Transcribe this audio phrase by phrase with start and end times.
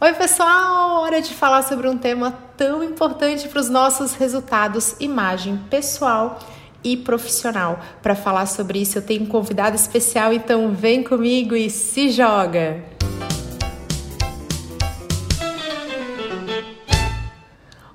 [0.00, 1.00] Oi, pessoal!
[1.00, 6.38] Hora de falar sobre um tema tão importante para os nossos resultados: imagem pessoal
[6.84, 7.80] e profissional.
[8.00, 12.84] Para falar sobre isso, eu tenho um convidado especial, então vem comigo e se joga!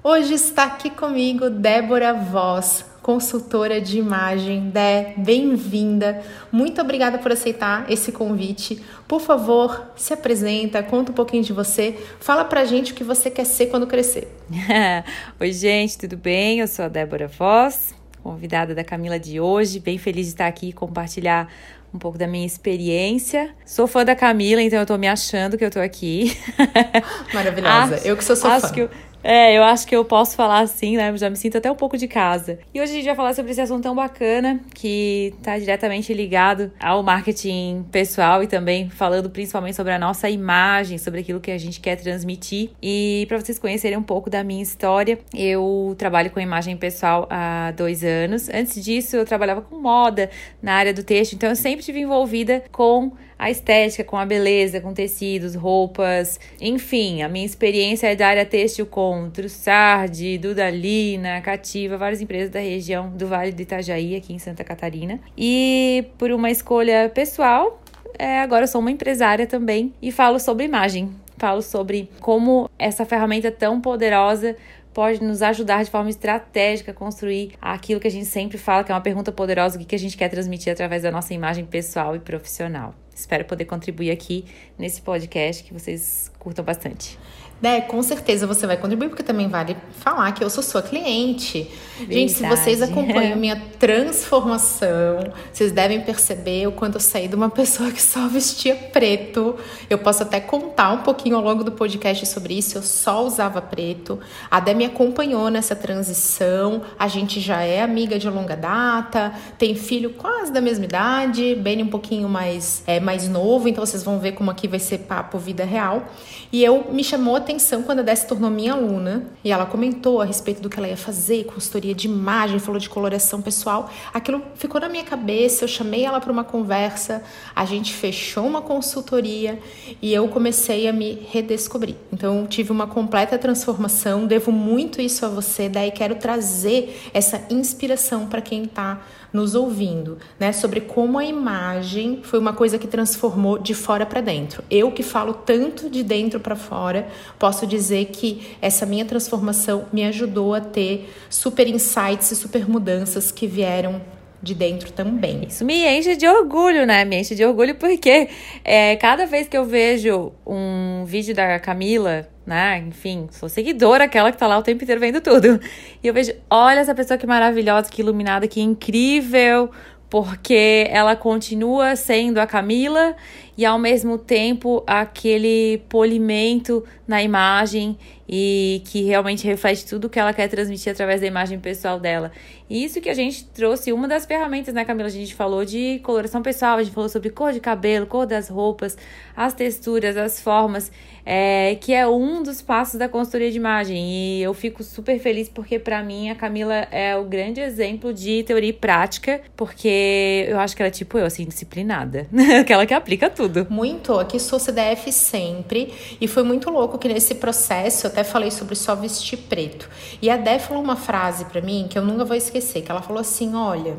[0.04, 4.70] Hoje está aqui comigo Débora Voss, consultora de imagem.
[4.70, 6.24] Dé, bem-vinda.
[6.50, 8.82] Muito obrigada por aceitar esse convite.
[9.06, 12.00] Por favor, se apresenta, conta um pouquinho de você.
[12.22, 14.34] Fala pra gente o que você quer ser quando crescer.
[15.38, 16.62] Oi, gente, tudo bem?
[16.62, 19.82] Eu sou a Débora Voss, convidada da Camila de hoje.
[19.82, 21.50] Bem feliz de estar aqui e compartilhar
[21.94, 23.52] um pouco da minha experiência.
[23.66, 26.36] Sou fã da Camila, então eu tô me achando que eu tô aqui.
[27.34, 27.96] Maravilhosa.
[27.96, 28.74] Acho, eu que sou sua acho fã.
[28.74, 28.90] Que eu,
[29.24, 31.16] é, eu acho que eu posso falar assim, né?
[31.16, 32.60] Já me sinto até um pouco de casa.
[32.74, 36.72] E hoje a gente vai falar sobre esse assunto tão bacana que está diretamente ligado
[36.80, 41.58] ao marketing pessoal e também falando principalmente sobre a nossa imagem, sobre aquilo que a
[41.58, 42.72] gente quer transmitir.
[42.82, 47.72] E para vocês conhecerem um pouco da minha história, eu trabalho com imagem pessoal há
[47.72, 48.50] dois anos.
[48.50, 50.30] Antes disso, eu trabalhava com moda
[50.62, 54.80] na área do texto, então eu sempre estive envolvida com a estética, com a beleza,
[54.80, 61.98] com tecidos, roupas, enfim, a minha experiência é da área têxtil com Trussardi, Dudalina, Cativa,
[61.98, 65.20] várias empresas da região do Vale do Itajaí, aqui em Santa Catarina.
[65.38, 67.82] E por uma escolha pessoal,
[68.18, 71.10] é, agora eu sou uma empresária também e falo sobre imagem.
[71.38, 74.56] Falo sobre como essa ferramenta tão poderosa
[74.94, 78.92] pode nos ajudar de forma estratégica a construir aquilo que a gente sempre fala, que
[78.92, 82.16] é uma pergunta poderosa, o que a gente quer transmitir através da nossa imagem pessoal
[82.16, 82.94] e profissional.
[83.16, 84.46] Espero poder contribuir aqui
[84.78, 87.18] nesse podcast que vocês curtam bastante.
[87.62, 91.72] Né, com certeza você vai contribuir, porque também vale falar que eu sou sua cliente.
[91.98, 92.14] Verdade.
[92.14, 97.48] Gente, se vocês acompanham minha transformação, vocês devem perceber o quanto eu saí de uma
[97.50, 99.56] pessoa que só vestia preto.
[99.90, 102.78] Eu posso até contar um pouquinho ao longo do podcast sobre isso.
[102.78, 104.20] Eu só usava preto.
[104.52, 106.82] A Dé me acompanhou nessa transição.
[107.00, 111.82] A gente já é amiga de longa data, tem filho quase da mesma idade, bem
[111.82, 115.38] um pouquinho mais, é, mais novo, então vocês vão ver como aqui vai ser papo
[115.38, 116.04] vida real.
[116.52, 119.66] E eu me chamou a atenção quando a Dé se tornou minha aluna e ela
[119.66, 123.90] comentou a respeito do que ela ia fazer, consultoria de imagem, falou de coloração pessoal.
[124.14, 127.24] Aquilo ficou na minha cabeça, eu chamei ela para uma conversa,
[127.56, 129.60] a gente fechou uma consultoria
[130.02, 131.96] e eu comecei a me redescobrir.
[132.12, 138.28] Então, tive uma completa transformação, devo muito isso a você, daí quero trazer essa inspiração
[138.28, 139.02] para quem está
[139.34, 144.22] nos ouvindo, né, sobre como a imagem foi uma coisa que transformou de fora para
[144.22, 144.64] dentro.
[144.70, 147.08] Eu que falo tanto de dentro para fora,
[147.40, 153.32] posso dizer que essa minha transformação me ajudou a ter super insights e super mudanças
[153.32, 154.00] que vieram
[154.44, 155.46] de dentro também.
[155.48, 157.06] Isso me enche de orgulho, né?
[157.06, 158.28] Me enche de orgulho porque
[158.64, 162.84] é, cada vez que eu vejo um vídeo da Camila, né?
[162.86, 165.62] Enfim, sou seguidora, aquela que tá lá o tempo inteiro vendo tudo.
[166.04, 169.72] E eu vejo, olha essa pessoa que maravilhosa, que iluminada, que incrível,
[170.10, 173.16] porque ela continua sendo a Camila
[173.58, 177.98] e ao mesmo tempo aquele polimento na imagem
[178.28, 182.32] e que realmente reflete tudo que ela quer transmitir através da imagem pessoal dela.
[182.70, 185.08] E isso que a gente trouxe, uma das ferramentas, né, Camila?
[185.08, 188.48] A gente falou de coloração pessoal, a gente falou sobre cor de cabelo, cor das
[188.48, 188.98] roupas,
[189.36, 190.92] as texturas, as formas,
[191.26, 193.98] é, que é um dos passos da consultoria de imagem.
[193.98, 198.44] E eu fico super feliz porque, para mim, a Camila é o grande exemplo de
[198.44, 202.28] teoria e prática, porque eu acho que ela é tipo eu, assim, disciplinada.
[202.60, 203.68] Aquela que aplica tudo.
[203.70, 205.94] Muito, aqui sou CDF sempre.
[206.20, 209.90] E foi muito louco que nesse processo, até falei sobre só vestir preto.
[210.22, 213.02] E a Dé falou uma frase para mim que eu nunca vou esquecer, que ela
[213.02, 213.98] falou assim, olha,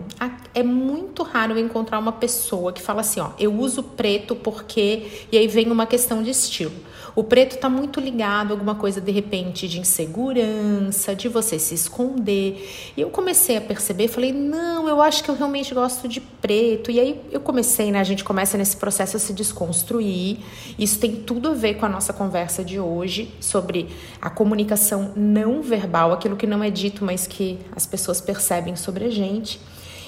[0.54, 5.26] é muito raro eu encontrar uma pessoa que fala assim, ó, eu uso preto porque...
[5.30, 6.72] E aí vem uma questão de estilo.
[7.16, 11.74] O preto está muito ligado a alguma coisa de repente de insegurança, de você se
[11.74, 12.92] esconder.
[12.96, 16.90] E eu comecei a perceber, falei, não, eu acho que eu realmente gosto de preto.
[16.90, 18.00] E aí eu comecei, né?
[18.00, 20.38] A gente começa nesse processo a se desconstruir.
[20.76, 23.88] Isso tem tudo a ver com a nossa conversa de hoje sobre
[24.20, 29.04] a comunicação não verbal, aquilo que não é dito, mas que as pessoas percebem sobre
[29.04, 29.60] a gente.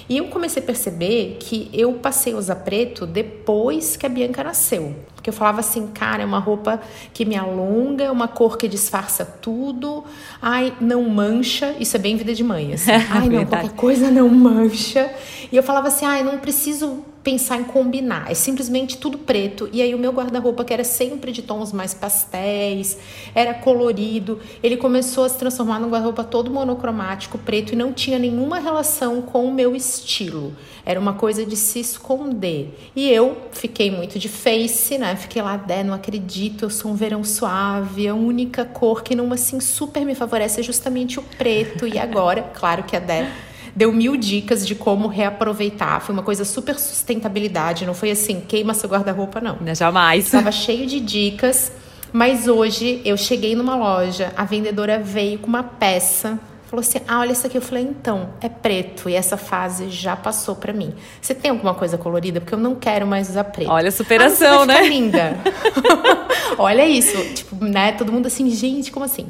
[0.08, 4.44] E eu comecei a perceber que eu passei a usar preto depois que a Bianca
[4.44, 4.94] nasceu.
[5.14, 6.80] Porque eu falava assim, cara, é uma roupa
[7.12, 10.04] que me alonga, é uma cor que disfarça tudo.
[10.40, 11.74] Ai, não mancha.
[11.80, 12.92] Isso é bem vida de mãe, assim.
[13.10, 15.12] Ai, não, qualquer coisa não mancha.
[15.50, 18.30] E eu falava assim, ai, não preciso pensar em combinar.
[18.30, 19.68] É simplesmente tudo preto.
[19.72, 22.96] E aí o meu guarda-roupa, que era sempre de tons mais pastéis,
[23.34, 28.16] era colorido, ele começou a se transformar num guarda-roupa todo monocromático, preto, e não tinha
[28.16, 30.54] nenhuma relação com o meu estilo.
[30.84, 32.78] Era uma coisa de se esconder.
[32.94, 35.16] E eu fiquei muito de face, né?
[35.16, 39.32] Fiquei lá, Dé, não acredito, eu sou um verão suave, a única cor que não
[39.32, 41.88] assim super me favorece é justamente o preto.
[41.88, 43.28] E agora, claro que a Dé
[43.76, 46.00] deu mil dicas de como reaproveitar.
[46.00, 49.58] Foi uma coisa super sustentabilidade, não foi assim, queima seu guarda-roupa, não.
[49.60, 49.74] não.
[49.74, 50.24] Jamais.
[50.24, 51.70] Estava cheio de dicas,
[52.10, 57.20] mas hoje eu cheguei numa loja, a vendedora veio com uma peça falou assim: Ah,
[57.20, 57.56] olha isso aqui.
[57.56, 60.94] Eu falei: Então, é preto e essa fase já passou para mim.
[61.20, 62.40] Você tem alguma coisa colorida?
[62.40, 63.70] Porque eu não quero mais usar preto.
[63.70, 64.82] Olha a superação, ah, né?
[64.88, 65.36] linda.
[66.58, 67.16] olha isso.
[67.34, 67.92] Tipo, né?
[67.92, 69.28] Todo mundo assim, gente, como assim?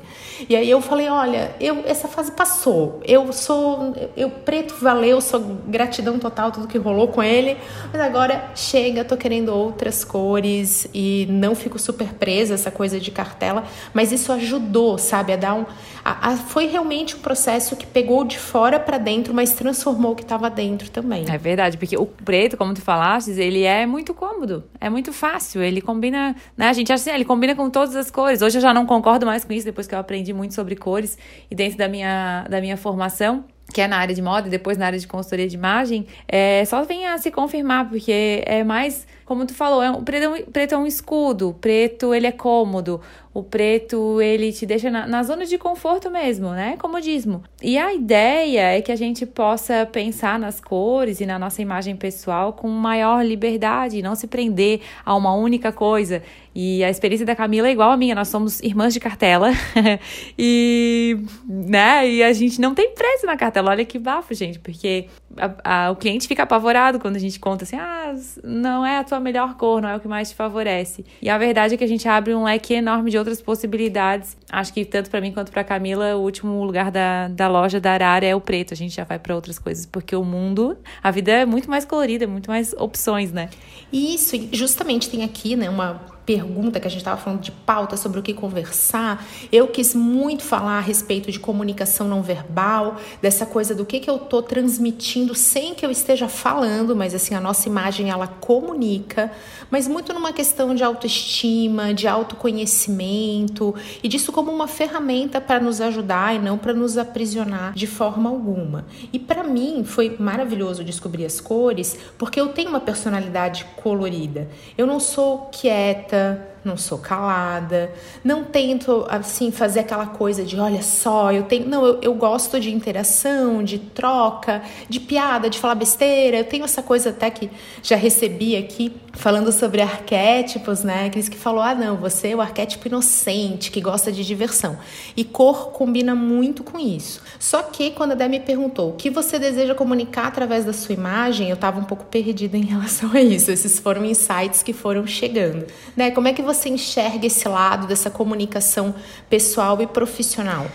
[0.49, 3.01] E aí eu falei: Olha, eu, essa fase passou.
[3.05, 3.95] Eu sou.
[4.17, 7.57] Eu, preto valeu, sou gratidão total, tudo que rolou com ele.
[7.93, 13.11] Mas agora chega, tô querendo outras cores e não fico super presa essa coisa de
[13.11, 13.65] cartela.
[13.93, 15.33] Mas isso ajudou, sabe?
[15.33, 15.67] A dar um.
[16.05, 20.15] A, a, foi realmente um processo que pegou de fora para dentro, mas transformou o
[20.15, 21.25] que estava dentro também.
[21.29, 25.61] É verdade, porque o preto, como tu falaste, ele é muito cômodo, é muito fácil,
[25.61, 26.69] ele combina, né?
[26.69, 28.43] A gente acha assim, ele combina com todas as cores.
[28.43, 31.19] Hoje eu já não concordo mais com isso, depois que eu aprendi muito sobre cores
[31.51, 34.79] e dentro da minha, da minha formação que é na área de moda e depois
[34.79, 39.05] na área de consultoria de imagem, é, só venha a se confirmar, porque é mais,
[39.27, 42.33] como tu falou, é um, preto, é um, preto é um escudo, preto ele é
[42.33, 43.01] cômodo,
[43.35, 46.77] o preto ele te deixa na, na zona de conforto mesmo, né?
[46.79, 47.43] Comodismo.
[47.61, 51.97] E a ideia é que a gente possa pensar nas cores e na nossa imagem
[51.97, 56.23] pessoal com maior liberdade, não se prender a uma única coisa.
[56.55, 59.51] E a experiência da Camila é igual a minha, nós somos irmãs de cartela.
[60.39, 63.73] e, né, e a gente não tem preço na cartela.
[63.73, 65.09] Olha que bafo, gente, porque
[65.39, 69.05] a, a, o cliente fica apavorado quando a gente conta assim: ah, não é a
[69.05, 71.05] tua melhor cor, não é o que mais te favorece.
[71.21, 74.37] E a verdade é que a gente abre um leque enorme de outras possibilidades.
[74.51, 77.93] Acho que tanto para mim quanto para Camila, o último lugar da, da loja da
[77.93, 78.75] Arara é o preto.
[78.75, 81.85] A gente já vai para outras coisas, porque o mundo, a vida é muito mais
[81.85, 83.49] colorida, muito mais opções, né?
[83.93, 88.19] Isso, justamente tem aqui, né, uma pergunta que a gente estava falando de pauta sobre
[88.19, 93.75] o que conversar, eu quis muito falar a respeito de comunicação não verbal, dessa coisa
[93.75, 97.69] do que, que eu estou transmitindo sem que eu esteja falando, mas assim, a nossa
[97.69, 99.31] imagem ela comunica,
[99.71, 105.81] mas muito numa questão de autoestima, de autoconhecimento e disso como uma ferramenta para nos
[105.81, 108.85] ajudar e não para nos aprisionar de forma alguma.
[109.13, 114.49] E para mim foi maravilhoso descobrir as cores, porque eu tenho uma personalidade colorida.
[114.77, 116.56] Eu não sou quieta, Danke.
[116.67, 117.93] Não sou calada,
[118.25, 122.59] não tento assim fazer aquela coisa de olha só, eu tenho, não, eu, eu gosto
[122.59, 126.39] de interação, de troca, de piada, de falar besteira.
[126.39, 127.51] Eu tenho essa coisa até que
[127.83, 131.09] já recebi aqui falando sobre arquétipos, né?
[131.11, 134.77] Cris que falou: "Ah, não, você é o arquétipo inocente, que gosta de diversão".
[135.17, 137.23] E cor combina muito com isso.
[137.39, 140.95] Só que quando a Dé me perguntou: "O que você deseja comunicar através da sua
[140.95, 143.51] imagem?", eu estava um pouco perdida em relação a isso.
[143.51, 145.67] Esses foram insights que foram chegando,
[145.97, 146.11] né?
[146.11, 148.95] Como é que você você enxerga esse lado dessa comunicação
[149.29, 150.67] pessoal e profissional?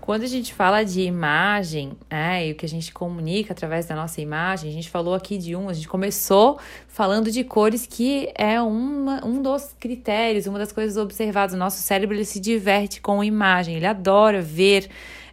[0.00, 3.94] Quando a gente fala de imagem, é, e o que a gente comunica através da
[3.94, 6.58] nossa imagem, a gente falou aqui de um, a gente começou
[6.88, 11.54] falando de cores, que é uma, um dos critérios, uma das coisas observadas.
[11.54, 14.88] O nosso cérebro ele se diverte com imagem, ele adora ver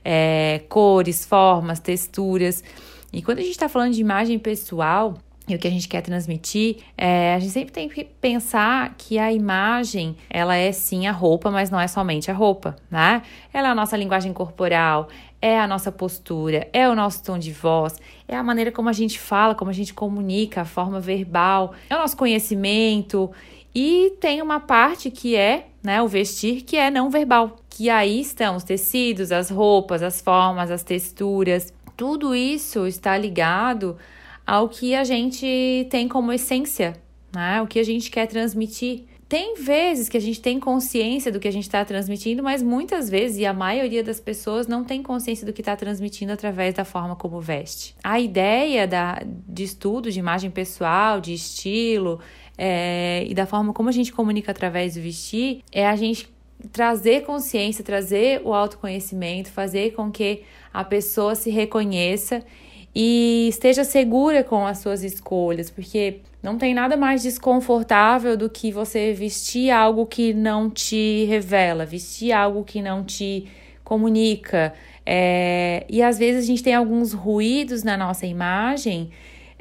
[0.06, 2.64] é, cores, formas, texturas.
[3.12, 5.16] E quando a gente está falando de imagem pessoal,
[5.48, 9.18] e o que a gente quer transmitir, é, a gente sempre tem que pensar que
[9.18, 13.22] a imagem, ela é sim a roupa, mas não é somente a roupa, né?
[13.54, 15.08] Ela é a nossa linguagem corporal,
[15.42, 17.96] é a nossa postura, é o nosso tom de voz,
[18.28, 21.96] é a maneira como a gente fala, como a gente comunica, a forma verbal, é
[21.96, 23.32] o nosso conhecimento.
[23.74, 28.20] E tem uma parte que é, né, o vestir, que é não verbal, que aí
[28.20, 31.72] estão os tecidos, as roupas, as formas, as texturas.
[31.96, 33.98] Tudo isso está ligado
[34.48, 36.96] ao que a gente tem como essência,
[37.36, 37.62] né?
[37.62, 39.04] O que a gente quer transmitir.
[39.28, 43.10] Tem vezes que a gente tem consciência do que a gente está transmitindo, mas muitas
[43.10, 46.86] vezes, e a maioria das pessoas não tem consciência do que está transmitindo através da
[46.86, 47.94] forma como veste.
[48.02, 52.22] A ideia da, de estudo de imagem pessoal, de estilo
[52.58, 56.30] é, e da forma como a gente comunica através do vestir é a gente
[56.72, 62.46] trazer consciência, trazer o autoconhecimento, fazer com que a pessoa se reconheça
[63.00, 68.72] e esteja segura com as suas escolhas, porque não tem nada mais desconfortável do que
[68.72, 73.46] você vestir algo que não te revela, vestir algo que não te
[73.84, 74.74] comunica.
[75.06, 79.12] É, e às vezes a gente tem alguns ruídos na nossa imagem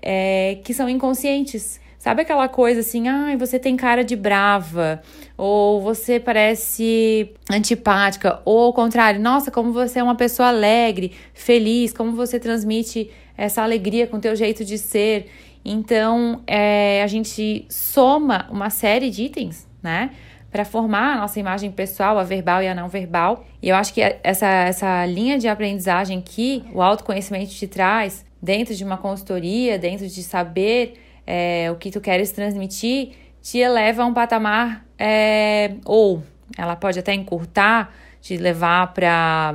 [0.01, 1.79] é, que são inconscientes.
[1.99, 5.03] Sabe aquela coisa assim, ah, você tem cara de brava,
[5.37, 11.93] ou você parece antipática, ou ao contrário, nossa, como você é uma pessoa alegre, feliz,
[11.93, 15.31] como você transmite essa alegria com o teu jeito de ser.
[15.65, 20.11] Então, é, a gente soma uma série de itens, né?
[20.51, 23.45] Para formar a nossa imagem pessoal, a verbal e a não verbal.
[23.61, 28.75] E eu acho que essa, essa linha de aprendizagem que o autoconhecimento te traz, dentro
[28.75, 30.95] de uma consultoria, dentro de saber
[31.27, 33.13] é, o que tu queres transmitir,
[33.43, 36.23] te eleva a um patamar, é, ou
[36.57, 39.55] ela pode até encurtar, te levar para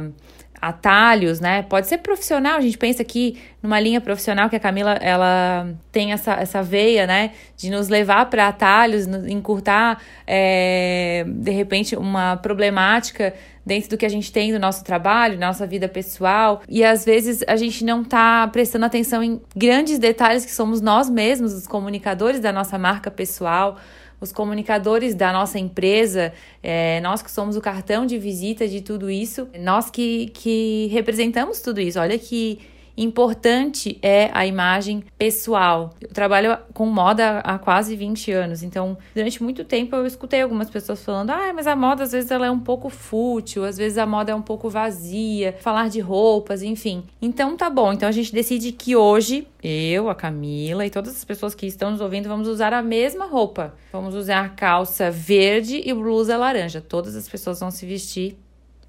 [0.61, 1.63] atalhos, né?
[1.63, 6.11] Pode ser profissional, a gente pensa aqui numa linha profissional que a Camila ela tem
[6.11, 7.31] essa, essa veia, né?
[7.57, 13.33] De nos levar para atalhos, encurtar é, de repente uma problemática
[13.65, 16.61] dentro do que a gente tem no nosso trabalho, nossa vida pessoal.
[16.69, 21.09] E às vezes a gente não tá prestando atenção em grandes detalhes que somos nós
[21.09, 23.77] mesmos, os comunicadores da nossa marca pessoal
[24.21, 29.09] os comunicadores da nossa empresa, é, nós que somos o cartão de visita de tudo
[29.09, 31.99] isso, nós que, que representamos tudo isso.
[31.99, 32.59] Olha que
[32.97, 35.93] importante é a imagem pessoal.
[36.01, 40.69] Eu trabalho com moda há quase 20 anos, então durante muito tempo eu escutei algumas
[40.69, 43.97] pessoas falando: "Ah, mas a moda às vezes ela é um pouco fútil, às vezes
[43.97, 47.03] a moda é um pouco vazia, falar de roupas, enfim".
[47.21, 51.23] Então tá bom, então a gente decide que hoje eu, a Camila e todas as
[51.23, 53.73] pessoas que estão nos ouvindo vamos usar a mesma roupa.
[53.91, 56.81] Vamos usar calça verde e blusa laranja.
[56.81, 58.37] Todas as pessoas vão se vestir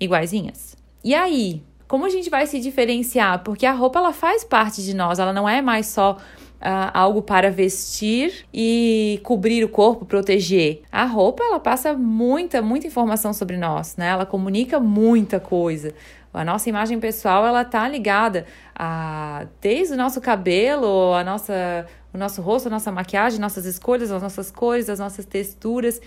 [0.01, 0.77] iguaizinhas.
[1.05, 1.63] E aí,
[1.93, 3.43] como a gente vai se diferenciar?
[3.45, 6.17] Porque a roupa ela faz parte de nós, ela não é mais só
[6.63, 10.83] Uh, algo para vestir e cobrir o corpo, proteger.
[10.93, 14.11] A roupa ela passa muita, muita informação sobre nós, né?
[14.11, 15.93] Ela comunica muita coisa.
[16.33, 18.47] A nossa imagem pessoal ela tá ligada
[18.77, 21.85] a desde o nosso cabelo, a nossa,
[22.15, 26.01] o nosso rosto, a nossa maquiagem, nossas escolhas, as nossas cores, as nossas texturas.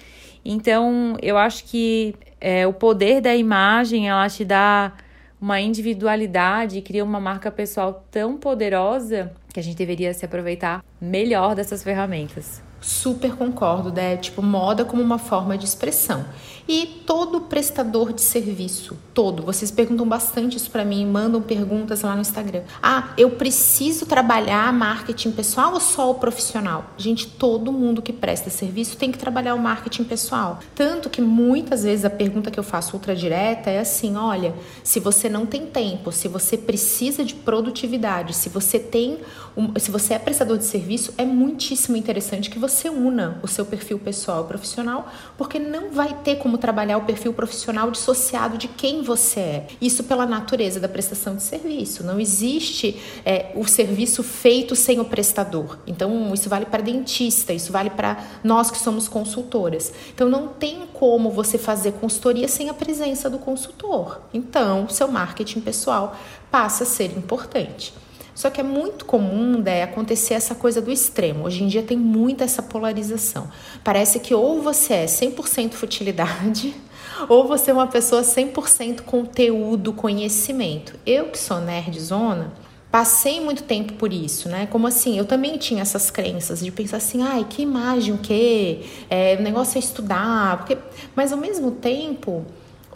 [0.45, 4.93] Então eu acho que é, o poder da imagem ela te dá
[5.39, 10.83] uma individualidade e cria uma marca pessoal tão poderosa que a gente deveria se aproveitar
[10.99, 12.61] melhor dessas ferramentas.
[12.81, 14.17] Super concordo, né?
[14.17, 16.25] Tipo, moda como uma forma de expressão.
[16.67, 22.15] E todo prestador de serviço, todo, vocês perguntam bastante isso para mim, mandam perguntas lá
[22.15, 22.63] no Instagram.
[22.81, 26.85] Ah, eu preciso trabalhar marketing pessoal ou só o profissional?
[26.97, 30.59] Gente, todo mundo que presta serviço tem que trabalhar o marketing pessoal.
[30.73, 34.99] Tanto que muitas vezes a pergunta que eu faço ultra direta é assim: olha, se
[34.99, 39.19] você não tem tempo, se você precisa de produtividade, se você tem,
[39.55, 43.65] um, se você é prestador de serviço, é muitíssimo interessante que você una o seu
[43.65, 45.07] perfil pessoal e profissional,
[45.37, 49.67] porque não vai ter como como trabalhar o perfil profissional dissociado de quem você é.
[49.81, 52.03] Isso pela natureza da prestação de serviço.
[52.03, 55.77] Não existe é, o serviço feito sem o prestador.
[55.85, 59.91] Então, isso vale para dentista, isso vale para nós que somos consultoras.
[60.13, 64.21] Então, não tem como você fazer consultoria sem a presença do consultor.
[64.33, 66.15] Então, seu marketing pessoal
[66.49, 67.93] passa a ser importante.
[68.35, 71.45] Só que é muito comum né, acontecer essa coisa do extremo.
[71.45, 73.49] Hoje em dia tem muita essa polarização.
[73.81, 76.75] Parece que ou você é 100% futilidade,
[77.29, 80.99] ou você é uma pessoa 100% conteúdo, conhecimento.
[81.05, 82.51] Eu que sou nerdzona,
[82.91, 84.67] passei muito tempo por isso, né?
[84.67, 88.81] Como assim, eu também tinha essas crenças de pensar assim, ai, que imagem, o quê?
[89.09, 90.77] É, o negócio é estudar, porque...
[91.15, 92.45] mas ao mesmo tempo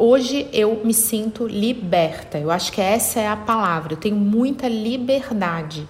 [0.01, 2.37] Hoje eu me sinto liberta.
[2.39, 3.91] Eu acho que essa é a palavra.
[3.91, 5.85] Eu tenho muita liberdade.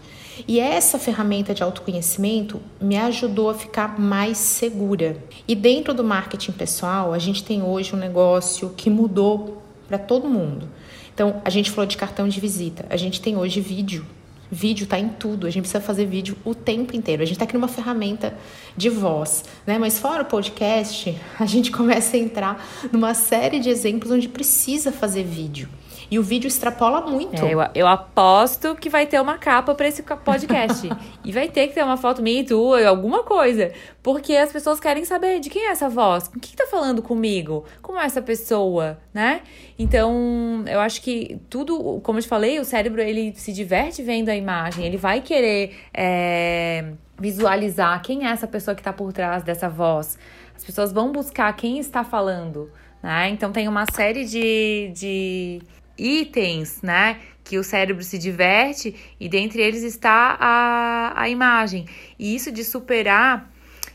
[0.48, 5.16] E essa ferramenta de autoconhecimento me ajudou a ficar mais segura.
[5.48, 10.28] E dentro do marketing pessoal, a gente tem hoje um negócio que mudou para todo
[10.28, 10.68] mundo.
[11.14, 12.88] Então, a gente falou de cartão de visita.
[12.90, 14.04] A gente tem hoje vídeo
[14.52, 17.22] Vídeo está em tudo, a gente precisa fazer vídeo o tempo inteiro.
[17.22, 18.36] A gente está aqui numa ferramenta
[18.76, 19.78] de voz, né?
[19.78, 24.92] Mas fora o podcast, a gente começa a entrar numa série de exemplos onde precisa
[24.92, 25.70] fazer vídeo.
[26.12, 27.46] E o vídeo extrapola muito.
[27.46, 30.90] É, eu, eu, aposto que vai ter uma capa para esse podcast.
[31.24, 33.72] e vai ter que ter uma foto minha e tua, alguma coisa.
[34.02, 37.02] Porque as pessoas querem saber de quem é essa voz, o que, que tá falando
[37.02, 39.42] comigo, como é essa pessoa, né?
[39.78, 44.30] Então, eu acho que tudo, como eu te falei, o cérebro ele se diverte vendo
[44.30, 49.44] a imagem, ele vai querer é, visualizar quem é essa pessoa que tá por trás
[49.44, 50.18] dessa voz.
[50.56, 52.72] As pessoas vão buscar quem está falando.
[53.02, 53.30] Né?
[53.30, 55.62] Então tem uma série de, de
[56.00, 57.20] itens, né?
[57.44, 61.86] Que o cérebro se diverte e dentre eles está a, a imagem.
[62.18, 63.52] E isso de superar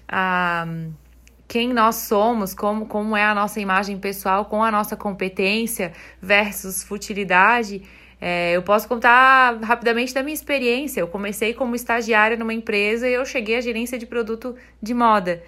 [0.07, 0.67] a,
[1.49, 6.85] quem nós somos, como, como é a nossa imagem pessoal com a nossa competência versus
[6.85, 7.83] futilidade,
[8.21, 11.01] É, eu posso contar rapidamente da minha experiência.
[11.01, 15.43] Eu comecei como estagiária numa empresa e eu cheguei à gerência de produto de moda.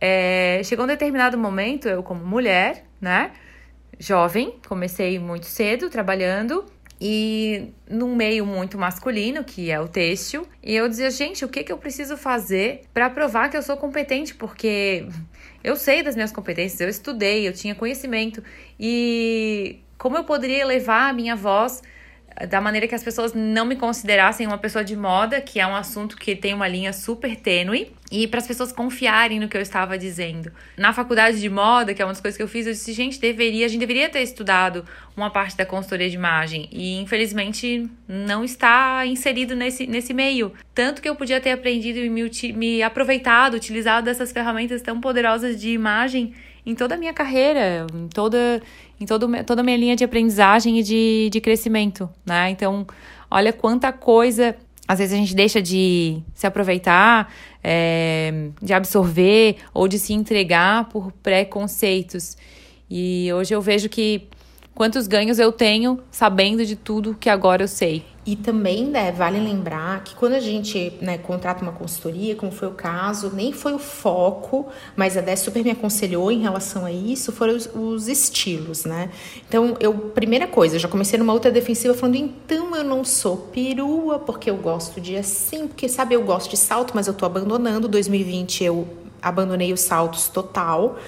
[0.00, 3.32] É, chegou um determinado momento, eu como mulher, né,
[4.00, 6.64] jovem, comecei muito cedo trabalhando
[6.98, 11.62] e num meio muito masculino, que é o têxtil, e eu dizia, gente, o que,
[11.62, 14.34] que eu preciso fazer para provar que eu sou competente?
[14.34, 15.06] Porque
[15.62, 18.42] eu sei das minhas competências, eu estudei, eu tinha conhecimento,
[18.78, 21.82] e como eu poderia levar a minha voz
[22.46, 25.74] da maneira que as pessoas não me considerassem uma pessoa de moda, que é um
[25.74, 29.60] assunto que tem uma linha super tênue, e para as pessoas confiarem no que eu
[29.60, 30.50] estava dizendo.
[30.76, 33.20] Na faculdade de moda, que é uma das coisas que eu fiz, eu disse, gente,
[33.20, 34.84] deveria, a gente deveria ter estudado
[35.16, 40.52] uma parte da consultoria de imagem, e infelizmente não está inserido nesse, nesse meio.
[40.74, 45.60] Tanto que eu podia ter aprendido e me, me aproveitado, utilizado dessas ferramentas tão poderosas
[45.60, 48.62] de imagem em toda a minha carreira, em toda,
[49.00, 52.50] em todo, toda a minha linha de aprendizagem e de, de crescimento, né?
[52.50, 52.86] Então,
[53.30, 54.54] olha quanta coisa
[54.90, 60.88] às vezes a gente deixa de se aproveitar, é, de absorver ou de se entregar
[60.88, 62.36] por preconceitos.
[62.90, 64.26] E hoje eu vejo que
[64.74, 68.04] quantos ganhos eu tenho sabendo de tudo que agora eu sei.
[68.24, 72.68] E também né, vale lembrar que quando a gente né, contrata uma consultoria, como foi
[72.68, 76.92] o caso, nem foi o foco, mas a Dé super me aconselhou em relação a
[76.92, 79.08] isso, foram os, os, estilos, né?
[79.48, 84.18] Então, eu, primeira coisa, já comecei numa outra defensiva falando, então eu não sou perua,
[84.18, 87.88] porque eu gosto de assim, porque sabe, eu gosto de salto, mas eu tô abandonando.
[87.88, 88.86] 2020 eu
[89.22, 90.98] abandonei os saltos total.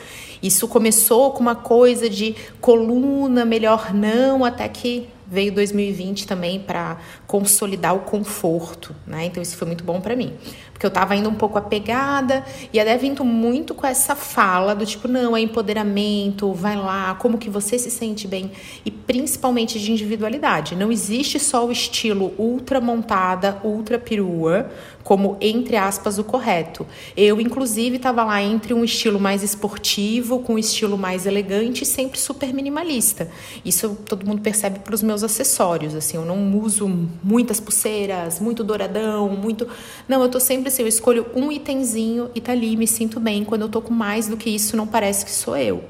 [0.43, 6.99] Isso começou com uma coisa de coluna, melhor não, até que veio 2020 também para
[7.27, 9.25] consolidar o conforto, né?
[9.25, 10.37] Então isso foi muito bom para mim,
[10.83, 14.85] porque eu estava indo um pouco apegada e até vindo muito com essa fala do
[14.85, 18.51] tipo, não, é empoderamento, vai lá, como que você se sente bem
[18.85, 20.75] e principalmente de individualidade.
[20.75, 24.71] Não existe só o estilo ultra montada, ultra perua,
[25.05, 26.85] como entre aspas o correto.
[27.17, 32.19] Eu inclusive estava lá entre um estilo mais esportivo com um estilo mais elegante, sempre
[32.19, 33.29] super minimalista.
[33.65, 36.89] Isso todo mundo percebe para os meus acessórios, assim, eu não uso
[37.23, 39.69] muitas pulseiras, muito douradão, muito,
[40.09, 43.45] não, eu tô sempre eu escolho um itemzinho e tá ali, me sinto bem.
[43.45, 45.85] Quando eu tô com mais do que isso, não parece que sou eu.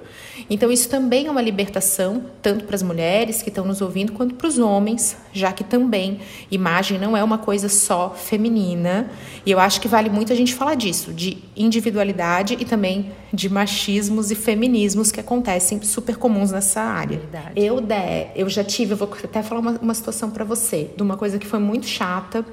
[0.49, 4.35] Então, isso também é uma libertação, tanto para as mulheres que estão nos ouvindo, quanto
[4.35, 9.11] para os homens, já que também imagem não é uma coisa só feminina.
[9.45, 13.49] E eu acho que vale muito a gente falar disso, de individualidade e também de
[13.49, 17.19] machismos e feminismos que acontecem super comuns nessa área.
[17.19, 17.53] Verdade.
[17.57, 21.03] Eu, de, eu já tive, eu vou até falar uma, uma situação para você, de
[21.03, 22.45] uma coisa que foi muito chata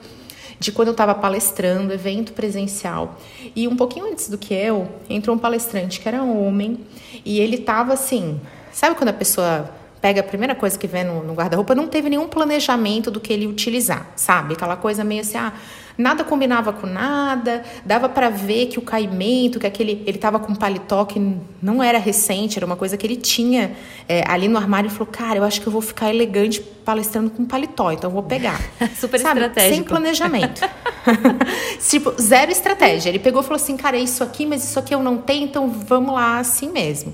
[0.60, 3.17] de quando eu estava palestrando, evento presencial.
[3.56, 6.80] E um pouquinho antes do que eu, entrou um palestrante que era homem
[7.26, 8.39] e ele estava assim,
[8.72, 9.69] sabe quando a pessoa
[10.01, 13.31] pega a primeira coisa que vê no, no guarda-roupa, não teve nenhum planejamento do que
[13.33, 14.53] ele utilizar, sabe?
[14.53, 15.53] Aquela coisa meio assim, ah,
[15.97, 20.53] nada combinava com nada, dava para ver que o caimento, que aquele, ele tava com
[20.53, 21.19] um paletó que
[21.62, 23.75] não era recente, era uma coisa que ele tinha
[24.07, 27.29] é, ali no armário e falou, cara, eu acho que eu vou ficar elegante palestrando
[27.29, 28.59] com paletó, então eu vou pegar.
[28.97, 29.41] Super Sabe?
[29.41, 29.75] estratégico.
[29.75, 30.62] Sem planejamento.
[31.89, 33.09] tipo, zero estratégia.
[33.09, 35.43] Ele pegou e falou assim, cara, é isso aqui, mas isso aqui eu não tenho,
[35.43, 37.13] então vamos lá assim mesmo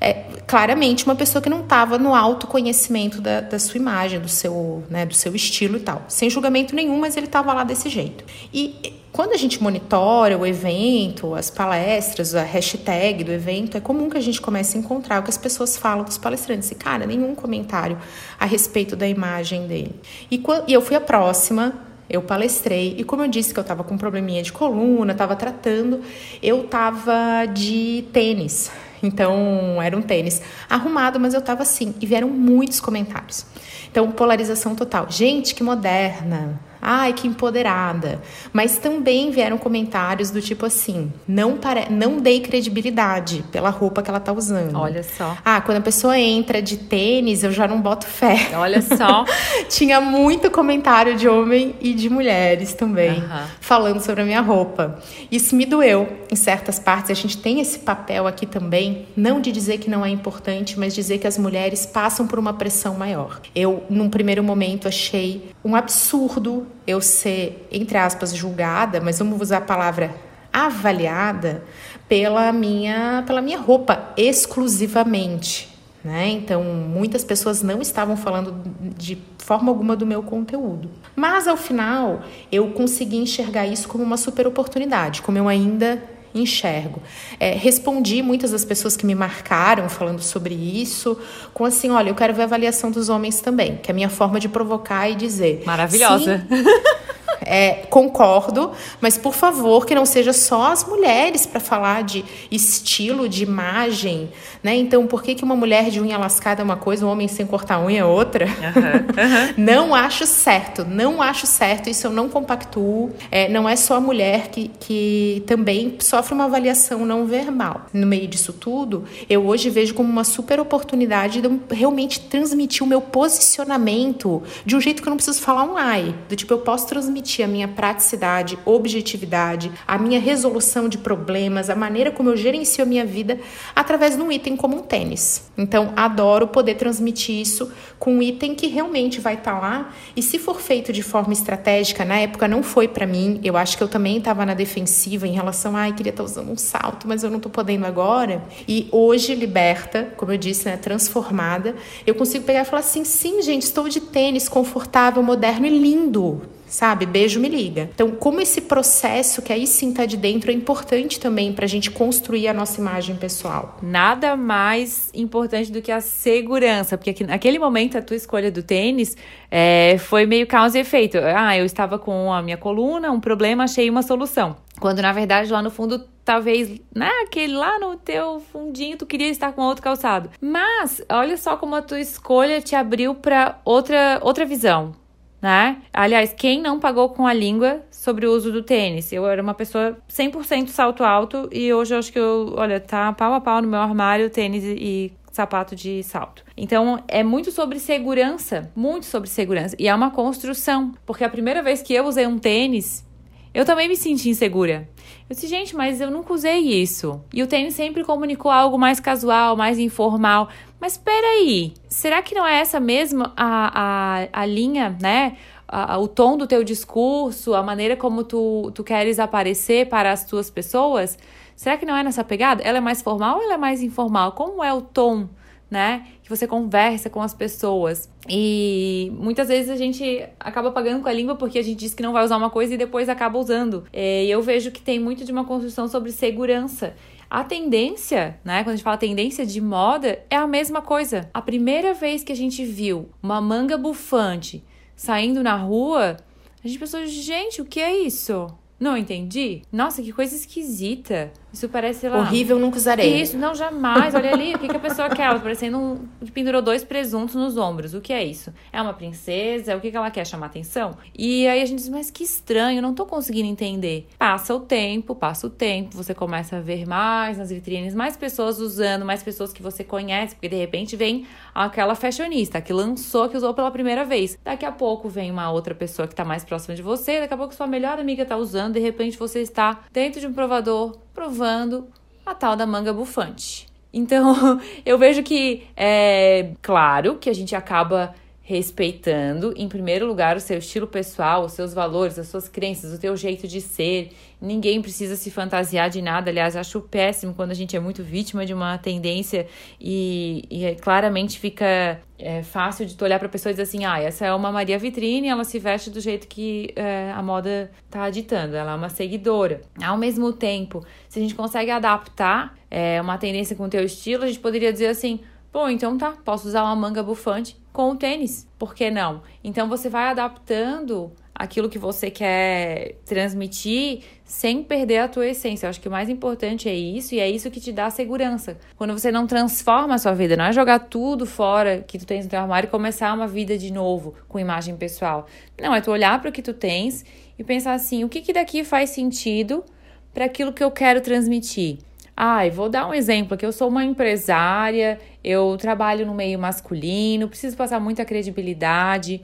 [0.00, 4.84] é, claramente uma pessoa que não estava no autoconhecimento da, da sua imagem, do seu,
[4.88, 6.04] né, do seu estilo e tal.
[6.08, 8.24] Sem julgamento nenhum, mas ele estava lá desse jeito.
[8.52, 14.10] E quando a gente monitora o evento, as palestras, a hashtag do evento, é comum
[14.10, 16.70] que a gente comece a encontrar o que as pessoas falam dos palestrantes.
[16.70, 17.98] E, cara, nenhum comentário
[18.38, 19.94] a respeito da imagem dele.
[20.30, 21.72] E, e eu fui a próxima,
[22.10, 25.34] eu palestrei e como eu disse que eu estava com um probleminha de coluna, estava
[25.34, 26.02] tratando,
[26.42, 28.70] eu estava de tênis.
[29.06, 31.94] Então, era um tênis arrumado, mas eu tava assim.
[32.00, 33.46] E vieram muitos comentários.
[33.90, 35.06] Então, polarização total.
[35.08, 38.22] Gente, que moderna ai, que empoderada.
[38.52, 41.90] Mas também vieram comentários do tipo assim: não, pare...
[41.90, 44.76] não dei credibilidade pela roupa que ela tá usando.
[44.76, 45.36] Olha só.
[45.44, 48.50] Ah, quando a pessoa entra de tênis, eu já não boto fé.
[48.54, 49.24] Olha só.
[49.68, 53.22] Tinha muito comentário de homem e de mulheres também,
[53.60, 55.00] falando sobre a minha roupa.
[55.30, 57.10] Isso me doeu em certas partes.
[57.10, 60.94] A gente tem esse papel aqui também, não de dizer que não é importante, mas
[60.94, 63.40] dizer que as mulheres passam por uma pressão maior.
[63.54, 69.58] Eu, num primeiro momento, achei um absurdo eu ser, entre aspas, julgada, mas vamos usar
[69.58, 70.14] a palavra
[70.52, 71.64] avaliada
[72.08, 75.76] pela minha, pela minha roupa exclusivamente.
[76.02, 76.28] Né?
[76.28, 78.62] Então, muitas pessoas não estavam falando
[78.96, 80.88] de forma alguma do meu conteúdo.
[81.16, 86.00] Mas, ao final, eu consegui enxergar isso como uma super oportunidade, como eu ainda
[86.40, 87.02] enxergo.
[87.38, 91.18] É, respondi muitas das pessoas que me marcaram falando sobre isso,
[91.52, 94.10] com assim: olha, eu quero ver a avaliação dos homens também, que é a minha
[94.10, 95.62] forma de provocar e dizer.
[95.64, 96.46] Maravilhosa.
[97.46, 103.28] É, concordo, mas por favor que não seja só as mulheres para falar de estilo,
[103.28, 104.28] de imagem,
[104.62, 104.74] né?
[104.74, 107.46] Então, por que, que uma mulher de unha lascada é uma coisa, um homem sem
[107.46, 108.46] cortar unha é outra?
[108.46, 108.82] Uhum,
[109.22, 109.54] uhum.
[109.64, 113.12] não acho certo, não acho certo, isso eu não compactuo.
[113.30, 117.86] É, não é só a mulher que, que também sofre uma avaliação não verbal.
[117.92, 122.82] No meio disso tudo, eu hoje vejo como uma super oportunidade de eu realmente transmitir
[122.82, 126.14] o meu posicionamento de um jeito que eu não preciso falar um ai.
[126.28, 131.74] Do tipo, eu posso transmitir a minha praticidade, objetividade, a minha resolução de problemas, a
[131.74, 133.38] maneira como eu gerencio a minha vida
[133.74, 135.50] através de um item como um tênis.
[135.56, 139.92] Então, adoro poder transmitir isso com um item que realmente vai estar tá lá.
[140.14, 143.40] E se for feito de forma estratégica, na época não foi para mim.
[143.42, 146.50] Eu acho que eu também estava na defensiva em relação ai, queria estar tá usando
[146.50, 148.42] um salto, mas eu não estou podendo agora.
[148.68, 151.74] E hoje, liberta, como eu disse, né, transformada,
[152.06, 156.55] eu consigo pegar e falar assim: sim, gente, estou de tênis confortável, moderno e lindo
[156.66, 157.06] sabe?
[157.06, 157.90] Beijo, me liga.
[157.94, 161.68] Então, como esse processo que aí sim tá de dentro é importante também para a
[161.68, 163.76] gente construir a nossa imagem pessoal.
[163.82, 169.16] Nada mais importante do que a segurança, porque naquele momento a tua escolha do tênis
[169.50, 171.18] é, foi meio causa e efeito.
[171.18, 174.56] Ah, eu estava com a minha coluna, um problema, achei uma solução.
[174.80, 179.28] Quando na verdade lá no fundo talvez, né, aquele lá no teu fundinho tu queria
[179.28, 180.30] estar com outro calçado.
[180.40, 184.94] Mas olha só como a tua escolha te abriu para outra outra visão
[185.40, 185.78] né?
[185.92, 189.12] Aliás, quem não pagou com a língua sobre o uso do tênis?
[189.12, 193.12] Eu era uma pessoa 100% salto alto e hoje eu acho que eu, olha, tá
[193.12, 196.42] pau a pau no meu armário tênis e sapato de salto.
[196.56, 199.76] Então é muito sobre segurança, muito sobre segurança.
[199.78, 203.04] E é uma construção, porque a primeira vez que eu usei um tênis,
[203.52, 204.88] eu também me senti insegura.
[205.28, 207.20] Eu disse, gente, mas eu nunca usei isso.
[207.34, 210.48] E o tênis sempre comunicou algo mais casual, mais informal.
[210.80, 215.36] Mas espera aí, será que não é essa mesmo a, a, a linha, né?
[215.66, 220.24] A, o tom do teu discurso, a maneira como tu, tu queres aparecer para as
[220.24, 221.18] tuas pessoas?
[221.56, 222.62] Será que não é nessa pegada?
[222.62, 224.30] Ela é mais formal ou ela é mais informal?
[224.32, 225.28] Como é o tom
[225.70, 226.06] né?
[226.22, 228.08] Que você conversa com as pessoas.
[228.28, 232.02] E muitas vezes a gente acaba pagando com a língua porque a gente diz que
[232.02, 233.84] não vai usar uma coisa e depois acaba usando.
[233.92, 236.94] É, e eu vejo que tem muito de uma construção sobre segurança.
[237.28, 238.62] A tendência, né?
[238.62, 241.28] Quando a gente fala tendência de moda, é a mesma coisa.
[241.34, 244.62] A primeira vez que a gente viu uma manga bufante
[244.94, 246.16] saindo na rua,
[246.64, 248.46] a gente pensou, gente, o que é isso?
[248.78, 249.62] Não entendi?
[249.72, 251.32] Nossa, que coisa esquisita.
[251.56, 252.18] Isso parece, lá.
[252.18, 253.22] Horrível, nunca usarei.
[253.22, 254.14] Isso, não, jamais.
[254.14, 255.22] Olha ali, o que, que a pessoa quer?
[255.22, 256.06] Ela tá parecendo um.
[256.34, 257.94] pendurou dois presuntos nos ombros.
[257.94, 258.52] O que é isso?
[258.70, 259.74] É uma princesa?
[259.74, 260.26] O que, que ela quer?
[260.26, 260.98] Chamar atenção?
[261.16, 264.06] E aí a gente diz, mas que estranho, não tô conseguindo entender.
[264.18, 268.58] Passa o tempo, passa o tempo, você começa a ver mais nas vitrines, mais pessoas
[268.58, 273.36] usando, mais pessoas que você conhece, porque de repente vem aquela fashionista que lançou, que
[273.36, 274.38] usou pela primeira vez.
[274.44, 277.36] Daqui a pouco vem uma outra pessoa que tá mais próxima de você, daqui a
[277.38, 281.88] pouco sua melhor amiga tá usando, de repente você está dentro de um provador provando
[282.24, 283.66] a tal da manga bufante.
[283.92, 288.14] Então, eu vejo que é claro que a gente acaba
[288.46, 293.00] respeitando, em primeiro lugar, o seu estilo pessoal, os seus valores, as suas crenças, o
[293.00, 294.12] teu jeito de ser.
[294.40, 296.30] Ninguém precisa se fantasiar de nada.
[296.30, 299.48] Aliás, acho péssimo quando a gente é muito vítima de uma tendência
[299.80, 303.84] e, e é, claramente fica é, fácil de tu olhar para pessoa e dizer assim:
[303.84, 307.68] ah, essa é uma Maria Vitrine, ela se veste do jeito que é, a moda
[307.90, 309.60] tá ditando, ela é uma seguidora.
[309.82, 314.22] Ao mesmo tempo, se a gente consegue adaptar é, uma tendência com o teu estilo,
[314.22, 315.18] a gente poderia dizer assim
[315.56, 319.22] Bom, então tá, posso usar uma manga bufante com o tênis, por que não?
[319.42, 325.64] Então você vai adaptando aquilo que você quer transmitir sem perder a tua essência.
[325.64, 328.58] Eu acho que o mais importante é isso e é isso que te dá segurança.
[328.76, 332.26] Quando você não transforma a sua vida, não é jogar tudo fora que tu tens
[332.26, 335.26] no teu armário e começar uma vida de novo com imagem pessoal.
[335.58, 337.02] Não, é tu olhar para o que tu tens
[337.38, 339.64] e pensar assim, o que que daqui faz sentido
[340.12, 341.78] para aquilo que eu quero transmitir?
[342.16, 343.44] Ai, vou dar um exemplo aqui.
[343.44, 349.20] Eu sou uma empresária, eu trabalho no meio masculino, preciso passar muita credibilidade.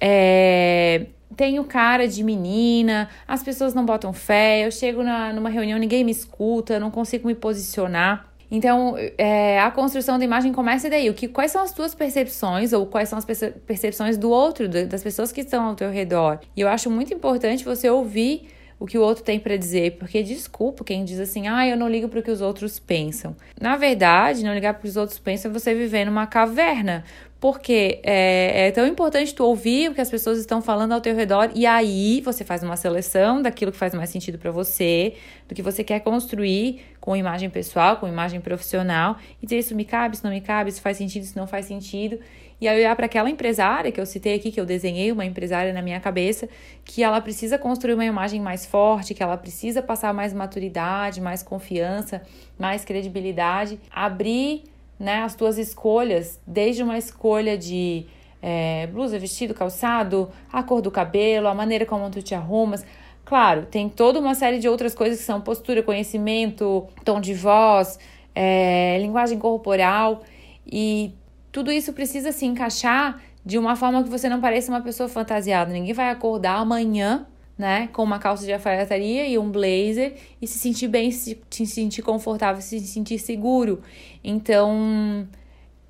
[0.00, 5.78] É, tenho cara de menina, as pessoas não botam fé, eu chego na, numa reunião,
[5.78, 8.26] ninguém me escuta, não consigo me posicionar.
[8.50, 11.08] Então, é, a construção da imagem começa daí.
[11.08, 15.02] O que, quais são as tuas percepções ou quais são as percepções do outro, das
[15.02, 16.40] pessoas que estão ao teu redor?
[16.56, 18.48] E eu acho muito importante você ouvir
[18.80, 21.86] o que o outro tem para dizer, porque desculpa quem diz assim, ah, eu não
[21.86, 23.36] ligo para o que os outros pensam.
[23.60, 27.04] Na verdade, não ligar para o que os outros pensam é você viver numa caverna,
[27.38, 31.14] porque é, é, tão importante tu ouvir o que as pessoas estão falando ao teu
[31.14, 35.14] redor e aí você faz uma seleção daquilo que faz mais sentido para você,
[35.46, 39.84] do que você quer construir com imagem pessoal, com imagem profissional e dizer isso me
[39.84, 42.18] cabe, isso não me cabe, isso faz sentido, isso não faz sentido.
[42.60, 45.72] E aí olhar para aquela empresária que eu citei aqui, que eu desenhei uma empresária
[45.72, 46.48] na minha cabeça,
[46.84, 51.42] que ela precisa construir uma imagem mais forte, que ela precisa passar mais maturidade, mais
[51.42, 52.22] confiança,
[52.58, 54.64] mais credibilidade, abrir
[54.98, 58.06] né, as tuas escolhas, desde uma escolha de
[58.42, 62.84] é, blusa, vestido, calçado, a cor do cabelo, a maneira como tu te arrumas.
[63.24, 67.98] Claro, tem toda uma série de outras coisas que são postura, conhecimento, tom de voz,
[68.34, 70.22] é, linguagem corporal
[70.66, 71.14] e
[71.52, 75.72] tudo isso precisa se encaixar de uma forma que você não pareça uma pessoa fantasiada.
[75.72, 80.58] Ninguém vai acordar amanhã, né, com uma calça de alfaiataria e um blazer e se
[80.58, 83.82] sentir bem, se, se sentir confortável, se sentir seguro.
[84.24, 85.28] Então,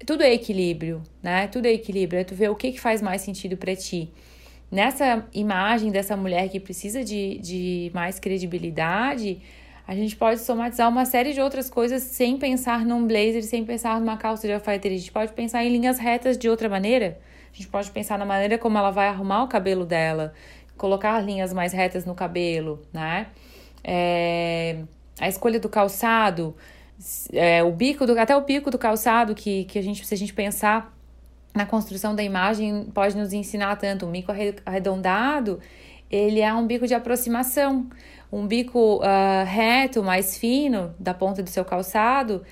[0.05, 1.47] tudo é equilíbrio, né?
[1.49, 2.21] Tudo é equilíbrio.
[2.21, 4.11] É tu ver o que, que faz mais sentido para ti.
[4.71, 9.41] Nessa imagem dessa mulher que precisa de, de mais credibilidade,
[9.91, 13.99] a gente pode somatizar uma série de outras coisas sem pensar num blazer, sem pensar
[13.99, 14.97] numa calça de alfaiataria.
[14.97, 17.19] A gente pode pensar em linhas retas de outra maneira.
[17.53, 20.33] A gente pode pensar na maneira como ela vai arrumar o cabelo dela,
[20.77, 23.27] colocar linhas mais retas no cabelo, né?
[23.83, 24.77] É,
[25.19, 26.55] a escolha do calçado,
[27.33, 30.17] é, o bico do, até o bico do calçado que, que a gente, se a
[30.17, 30.97] gente pensar
[31.53, 34.07] na construção da imagem, pode nos ensinar tanto.
[34.07, 34.31] Um bico
[34.65, 35.59] arredondado,
[36.09, 37.89] ele é um bico de aproximação
[38.33, 42.43] um bico uh, reto, mais fino, da ponta do seu calçado,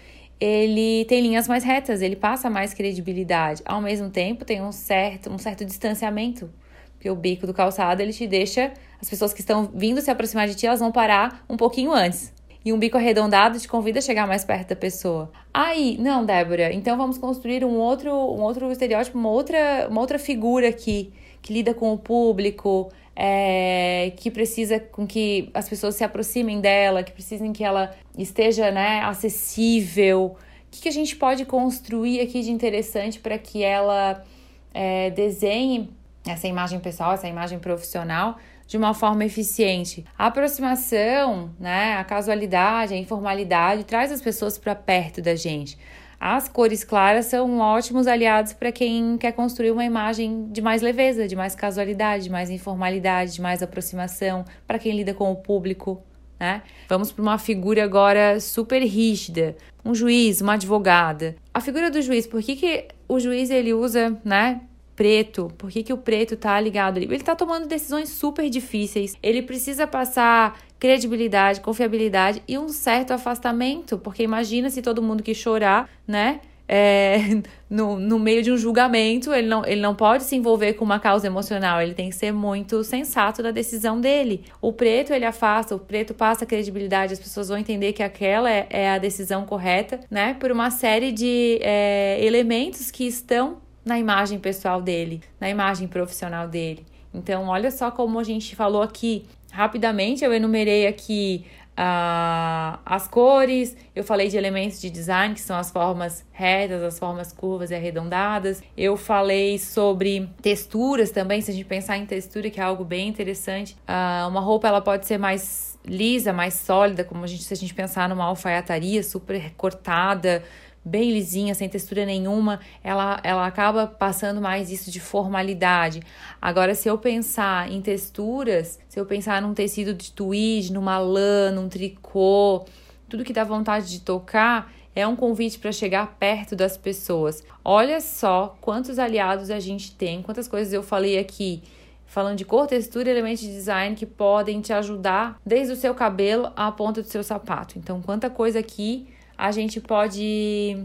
[0.41, 3.63] ele tem linhas mais retas, ele passa mais credibilidade.
[3.65, 6.51] Ao mesmo tempo, tem um certo, um certo distanciamento,
[6.93, 10.49] porque o bico do calçado ele te deixa as pessoas que estão vindo se aproximar
[10.49, 12.33] de ti, elas vão parar um pouquinho antes.
[12.65, 15.31] E um bico arredondado te convida a chegar mais perto da pessoa.
[15.55, 20.19] Aí, não, Débora, então vamos construir um outro, um outro estereótipo, uma outra, uma outra
[20.19, 26.05] figura aqui que lida com o público, é, que precisa com que as pessoas se
[26.05, 30.37] aproximem dela, que precisem que ela esteja né, acessível.
[30.37, 34.25] O que, que a gente pode construir aqui de interessante para que ela
[34.73, 35.91] é, desenhe
[36.25, 40.05] essa imagem pessoal, essa imagem profissional de uma forma eficiente.
[40.17, 45.77] A aproximação, né, a casualidade, a informalidade traz as pessoas para perto da gente.
[46.21, 51.29] As cores claras são ótimos aliados para quem quer construir uma imagem de mais leveza,
[51.29, 56.03] de mais casualidade, de mais informalidade, de mais aproximação, para quem lida com o público.
[56.41, 56.63] Né?
[56.89, 61.37] Vamos para uma figura agora super rígida, um juiz, uma advogada.
[61.55, 64.61] A figura do juiz, por que, que o juiz ele usa, né,
[64.99, 65.49] preto?
[65.57, 67.07] Por que, que o preto tá ligado ali?
[67.07, 69.17] Ele tá tomando decisões super difíceis.
[69.23, 75.35] Ele precisa passar credibilidade, confiabilidade e um certo afastamento, porque imagina se todo mundo que
[75.35, 76.41] chorar, né?
[76.67, 77.19] É,
[77.71, 80.99] no, no meio de um julgamento, ele não, ele não pode se envolver com uma
[80.99, 84.47] causa emocional, ele tem que ser muito sensato da decisão dele.
[84.61, 88.67] O preto ele afasta, o preto passa credibilidade, as pessoas vão entender que aquela é,
[88.69, 90.35] é a decisão correta, né?
[90.41, 96.47] Por uma série de é, elementos que estão na imagem pessoal dele, na imagem profissional
[96.47, 96.87] dele.
[97.13, 103.77] Então, olha só como a gente falou aqui Rapidamente eu enumerei aqui uh, as cores,
[103.97, 107.75] eu falei de elementos de design, que são as formas retas, as formas curvas e
[107.75, 108.63] arredondadas.
[108.77, 113.09] Eu falei sobre texturas também, se a gente pensar em textura, que é algo bem
[113.09, 113.75] interessante.
[113.89, 117.57] Uh, uma roupa ela pode ser mais lisa, mais sólida, como a gente, se a
[117.57, 120.43] gente pensar numa alfaiataria super cortada,
[120.85, 126.03] bem lisinha, sem textura nenhuma, ela, ela acaba passando mais isso de formalidade.
[126.41, 131.51] Agora, se eu pensar em texturas, se eu pensar num tecido de tweed, numa lã,
[131.51, 132.65] num tricô,
[133.09, 137.45] tudo que dá vontade de tocar, é um convite para chegar perto das pessoas.
[137.65, 141.63] Olha só quantos aliados a gente tem, quantas coisas eu falei aqui
[142.09, 145.95] falando de cor, textura e elementos de design que podem te ajudar desde o seu
[145.95, 147.79] cabelo à ponta do seu sapato.
[147.79, 149.07] Então, quanta coisa aqui
[149.39, 150.85] a gente pode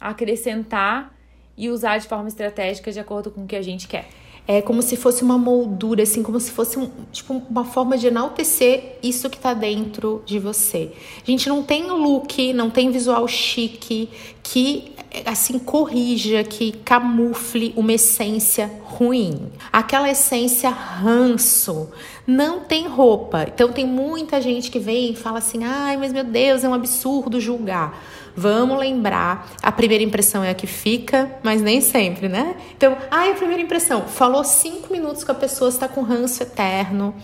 [0.00, 1.14] acrescentar
[1.56, 4.08] e usar de forma estratégica de acordo com o que a gente quer.
[4.46, 8.08] É como se fosse uma moldura, assim, como se fosse um, tipo, uma forma de
[8.08, 10.92] enaltecer isso que tá dentro de você.
[11.26, 14.10] A gente não tem look, não tem visual chique
[14.42, 14.92] que
[15.24, 19.50] assim corrija, que camufle uma essência ruim.
[19.72, 21.88] Aquela essência ranço
[22.26, 23.46] não tem roupa.
[23.48, 26.74] Então tem muita gente que vem e fala assim: "Ai, mas meu Deus, é um
[26.74, 27.98] absurdo julgar".
[28.36, 32.56] Vamos lembrar, a primeira impressão é a que fica, mas nem sempre, né?
[32.76, 37.14] Então, ai, a primeira impressão, falou cinco minutos com a pessoa, está com ranço eterno.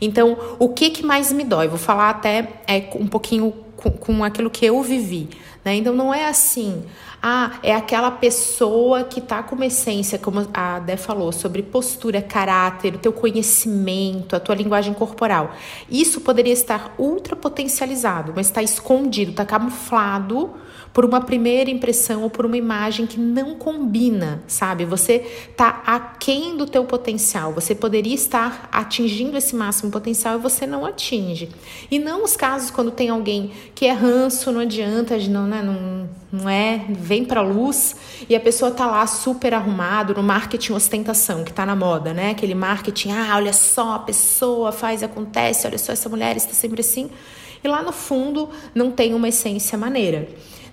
[0.00, 1.68] Então, o que, que mais me dói?
[1.68, 5.28] Vou falar até é, um pouquinho com, com aquilo que eu vivi.
[5.64, 5.76] Né?
[5.76, 6.84] Então, não é assim,
[7.28, 12.22] ah, é aquela pessoa que tá com uma essência, como a Dé falou, sobre postura,
[12.22, 15.52] caráter, o teu conhecimento, a tua linguagem corporal.
[15.90, 20.54] Isso poderia estar ultra potencializado, mas está escondido, está camuflado
[20.96, 24.86] por uma primeira impressão ou por uma imagem que não combina, sabe?
[24.86, 25.18] Você
[25.54, 27.52] tá aquém do teu potencial.
[27.52, 31.50] Você poderia estar atingindo esse máximo potencial e você não atinge.
[31.90, 35.60] E não os casos quando tem alguém que é ranço, não adianta, não, né?
[35.62, 37.94] não, não é, vem pra luz
[38.26, 42.30] e a pessoa tá lá super arrumado no marketing ostentação, que tá na moda, né?
[42.30, 46.80] Aquele marketing, ah, olha só, a pessoa faz, acontece, olha só, essa mulher está sempre
[46.80, 47.10] assim.
[47.62, 50.26] E lá no fundo não tem uma essência maneira.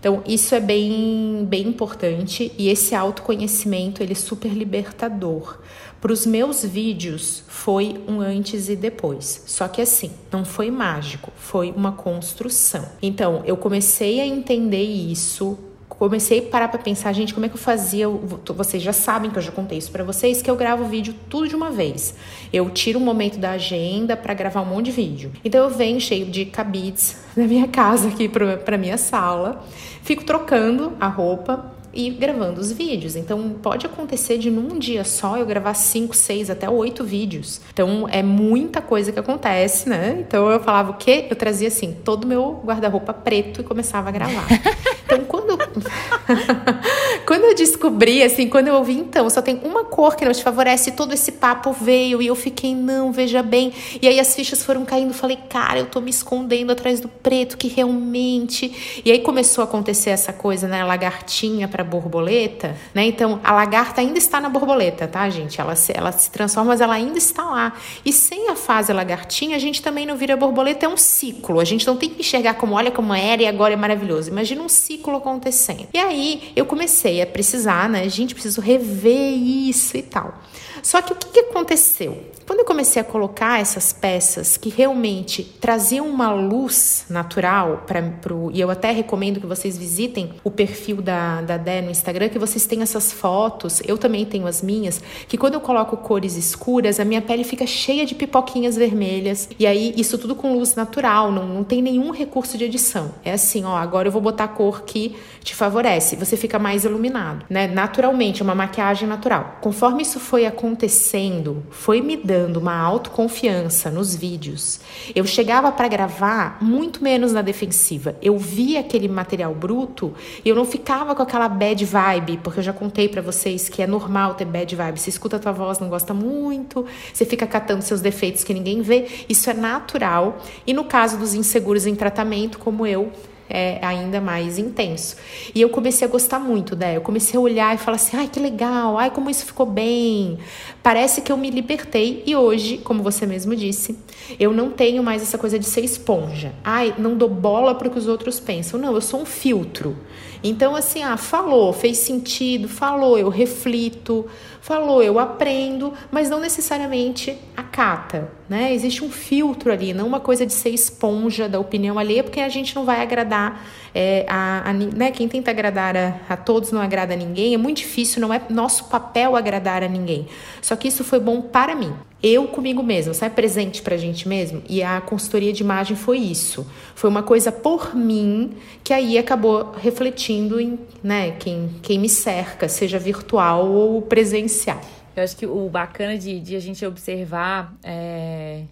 [0.03, 5.59] Então, isso é bem, bem importante e esse autoconhecimento ele é super libertador.
[6.01, 9.45] Para os meus vídeos foi um antes e depois.
[9.47, 12.85] Só que assim, não foi mágico, foi uma construção.
[13.01, 15.57] Então, eu comecei a entender isso
[15.97, 18.07] comecei a parar para pensar, gente, como é que eu fazia?
[18.07, 21.47] Vocês já sabem que eu já contei isso para vocês, que eu gravo vídeo tudo
[21.47, 22.15] de uma vez.
[22.51, 25.31] Eu tiro um momento da agenda para gravar um monte de vídeo.
[25.43, 29.63] Então eu venho cheio de cabides na minha casa aqui para minha sala,
[30.01, 33.15] fico trocando a roupa e gravando os vídeos.
[33.15, 37.61] Então pode acontecer de num dia só eu gravar cinco, seis, até oito vídeos.
[37.71, 40.17] Então é muita coisa que acontece, né?
[40.27, 41.27] Então eu falava o quê?
[41.29, 44.47] Eu trazia assim todo o meu guarda-roupa preto e começava a gravar.
[45.05, 45.42] Então quando
[45.81, 46.81] 哈哈哈。
[47.25, 50.91] Quando eu descobri assim, quando eu ouvi então, só tem uma cor que não te favorece,
[50.91, 53.73] todo esse papo veio e eu fiquei não, veja bem.
[54.01, 57.57] E aí as fichas foram caindo, falei, cara, eu tô me escondendo atrás do preto
[57.57, 59.01] que realmente.
[59.03, 63.05] E aí começou a acontecer essa coisa, né, lagartinha para borboleta, né?
[63.05, 65.59] Então a lagarta ainda está na borboleta, tá, gente?
[65.59, 67.73] Ela se, ela se transforma, mas ela ainda está lá.
[68.05, 71.59] E sem a fase lagartinha, a gente também não vira borboleta, é um ciclo.
[71.59, 74.29] A gente não tem que enxergar como olha como era e agora é maravilhoso.
[74.29, 75.87] Imagina um ciclo acontecendo.
[75.93, 78.07] E aí eu comecei a precisar, né?
[78.09, 80.41] Gente, preciso rever isso e tal.
[80.81, 82.32] Só que o que, que aconteceu?
[82.45, 88.51] Quando eu comecei a colocar essas peças que realmente traziam uma luz natural para pro
[88.53, 92.37] e eu até recomendo que vocês visitem o perfil da da Dé no Instagram, que
[92.37, 96.99] vocês têm essas fotos, eu também tenho as minhas, que quando eu coloco cores escuras,
[96.99, 99.49] a minha pele fica cheia de pipoquinhas vermelhas.
[99.57, 103.13] E aí isso tudo com luz natural, não, não tem nenhum recurso de edição.
[103.23, 106.83] É assim, ó, agora eu vou botar a cor que te favorece, você fica mais
[106.83, 107.67] iluminado, né?
[107.67, 109.59] Naturalmente, é uma maquiagem natural.
[109.61, 114.79] Conforme isso foi acontecendo, foi me dando dando uma autoconfiança nos vídeos,
[115.13, 118.15] eu chegava para gravar muito menos na defensiva.
[118.21, 122.63] Eu via aquele material bruto e eu não ficava com aquela bad vibe, porque eu
[122.63, 124.99] já contei para vocês que é normal ter bad vibe.
[124.99, 128.81] Você escuta a tua voz, não gosta muito, você fica catando seus defeitos que ninguém
[128.81, 129.07] vê.
[129.29, 130.39] Isso é natural.
[130.65, 133.11] E no caso dos inseguros em tratamento, como eu,
[133.49, 135.15] é ainda mais intenso.
[135.53, 136.97] E eu comecei a gostar muito, né?
[136.97, 140.37] Eu comecei a olhar e falar assim: ai, que legal, ai, como isso ficou bem.
[140.81, 143.97] Parece que eu me libertei e hoje, como você mesmo disse,
[144.39, 146.53] eu não tenho mais essa coisa de ser esponja.
[146.63, 148.79] Ai, não dou bola para o que os outros pensam.
[148.79, 149.95] Não, eu sou um filtro.
[150.43, 154.25] Então, assim, ah, falou, fez sentido, falou, eu reflito,
[154.59, 158.73] falou, eu aprendo, mas não necessariamente acata, né?
[158.73, 162.49] Existe um filtro ali, não uma coisa de ser esponja da opinião alheia, porque a
[162.49, 165.11] gente não vai agradar é, a, a, né?
[165.11, 168.41] Quem tenta agradar a, a todos não agrada a ninguém, é muito difícil, não é
[168.49, 170.27] nosso papel agradar a ninguém.
[170.61, 174.63] Só que isso foi bom para mim eu comigo mesmo, sabe, presente pra gente mesmo.
[174.69, 176.65] E a consultoria de imagem foi isso.
[176.95, 182.69] Foi uma coisa por mim que aí acabou refletindo em, né, quem, quem me cerca,
[182.69, 184.79] seja virtual ou presencial.
[185.15, 188.63] Eu acho que o bacana de, de a gente observar é,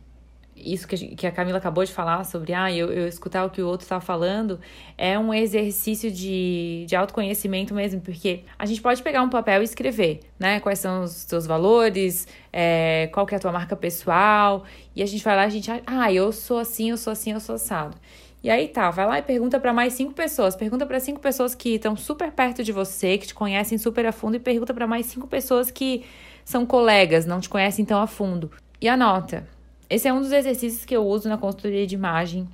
[0.55, 3.61] isso que, que a Camila acabou de falar sobre ah, eu, eu escutar o que
[3.61, 4.59] o outro está falando,
[4.97, 9.65] é um exercício de, de autoconhecimento mesmo, porque a gente pode pegar um papel e
[9.65, 10.59] escrever, né?
[10.59, 14.63] Quais são os seus valores, é, qual que é a tua marca pessoal,
[14.95, 17.39] e a gente vai lá, a gente, ah, eu sou assim, eu sou assim, eu
[17.39, 17.97] sou assado.
[18.43, 20.55] E aí tá, vai lá e pergunta para mais cinco pessoas.
[20.55, 24.11] Pergunta para cinco pessoas que estão super perto de você, que te conhecem super a
[24.11, 26.03] fundo, e pergunta para mais cinco pessoas que
[26.43, 28.51] são colegas, não te conhecem tão a fundo.
[28.79, 29.47] E anota.
[29.89, 32.47] Esse é um dos exercícios que eu uso na consultoria de imagem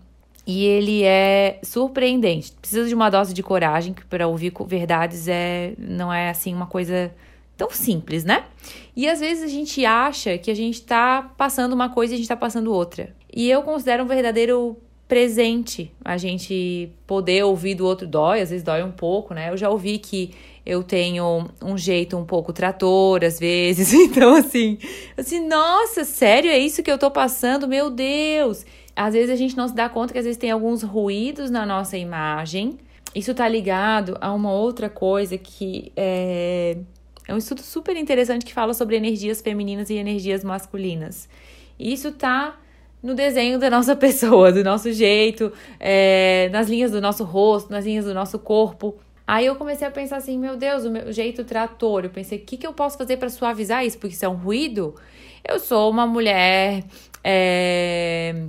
[0.46, 2.54] e ele é surpreendente.
[2.54, 6.66] Precisa de uma dose de coragem, que para ouvir verdades é não é assim uma
[6.66, 7.14] coisa
[7.58, 8.46] tão simples, né?
[8.96, 12.18] E às vezes a gente acha que a gente tá passando uma coisa e a
[12.18, 13.14] gente tá passando outra.
[13.34, 18.64] E eu considero um verdadeiro presente a gente poder ouvir do outro dói, às vezes
[18.64, 19.50] dói um pouco, né?
[19.50, 20.32] Eu já ouvi que
[20.68, 23.94] eu tenho um jeito um pouco trator, às vezes.
[24.18, 24.78] Então, assim,
[25.16, 27.68] assim, nossa, sério, é isso que eu tô passando?
[27.68, 28.66] Meu Deus!
[28.94, 31.66] Às vezes a gente não se dá conta que às vezes tem alguns ruídos na
[31.66, 32.78] nossa imagem.
[33.16, 36.78] Isso tá ligado a uma outra coisa que é,
[37.28, 41.30] é um estudo super interessante que fala sobre energias femininas e energias masculinas.
[41.80, 42.58] Isso tá
[43.02, 47.86] no desenho da nossa pessoa, do nosso jeito, é, nas linhas do nosso rosto, nas
[47.86, 48.96] linhas do nosso corpo.
[49.28, 52.06] Aí eu comecei a pensar assim, meu Deus, o meu jeito trator.
[52.06, 53.98] Eu pensei, o que, que eu posso fazer para suavizar isso?
[53.98, 54.96] Porque isso é um ruído.
[55.46, 56.86] Eu sou uma mulher.
[57.22, 58.46] É...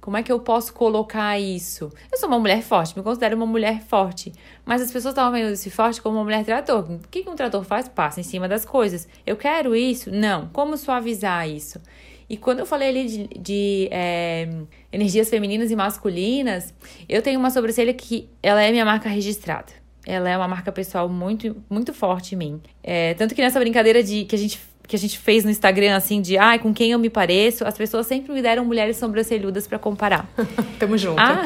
[0.00, 1.92] Como é que eu posso colocar isso?
[2.10, 4.32] Eu sou uma mulher forte, me considero uma mulher forte.
[4.64, 6.90] Mas as pessoas estavam vendo esse forte como uma mulher trator.
[6.90, 7.86] O que, um trator faz?
[7.86, 9.06] Passa em cima das coisas.
[9.24, 10.10] Eu quero isso?
[10.10, 10.48] Não.
[10.48, 11.80] Como suavizar isso?
[12.28, 14.48] E quando eu falei ali de, de é,
[14.92, 16.72] energias femininas e masculinas,
[17.08, 19.79] eu tenho uma sobrancelha que ela é minha marca registrada.
[20.06, 22.60] Ela é uma marca pessoal muito, muito forte em mim.
[22.82, 24.58] É, tanto que nessa brincadeira de que a gente
[24.90, 27.78] que a gente fez no Instagram, assim, de ai, com quem eu me pareço, as
[27.78, 30.28] pessoas sempre me deram mulheres sobrancelhudas para comparar.
[30.80, 31.20] Tamo junto.
[31.20, 31.44] Ah,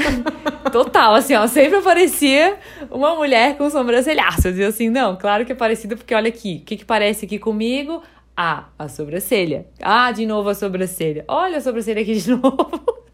[0.73, 2.57] total, assim, ó, sempre aparecia
[2.91, 4.49] uma mulher com sobrancelhaço.
[4.49, 7.27] Eu dizia assim, não, claro que é parecido, porque olha aqui, o que, que parece
[7.27, 8.03] aqui comigo?
[8.35, 9.67] Ah, a sobrancelha.
[9.79, 11.23] Ah, de novo a sobrancelha.
[11.29, 13.05] Olha a sobrancelha aqui de novo.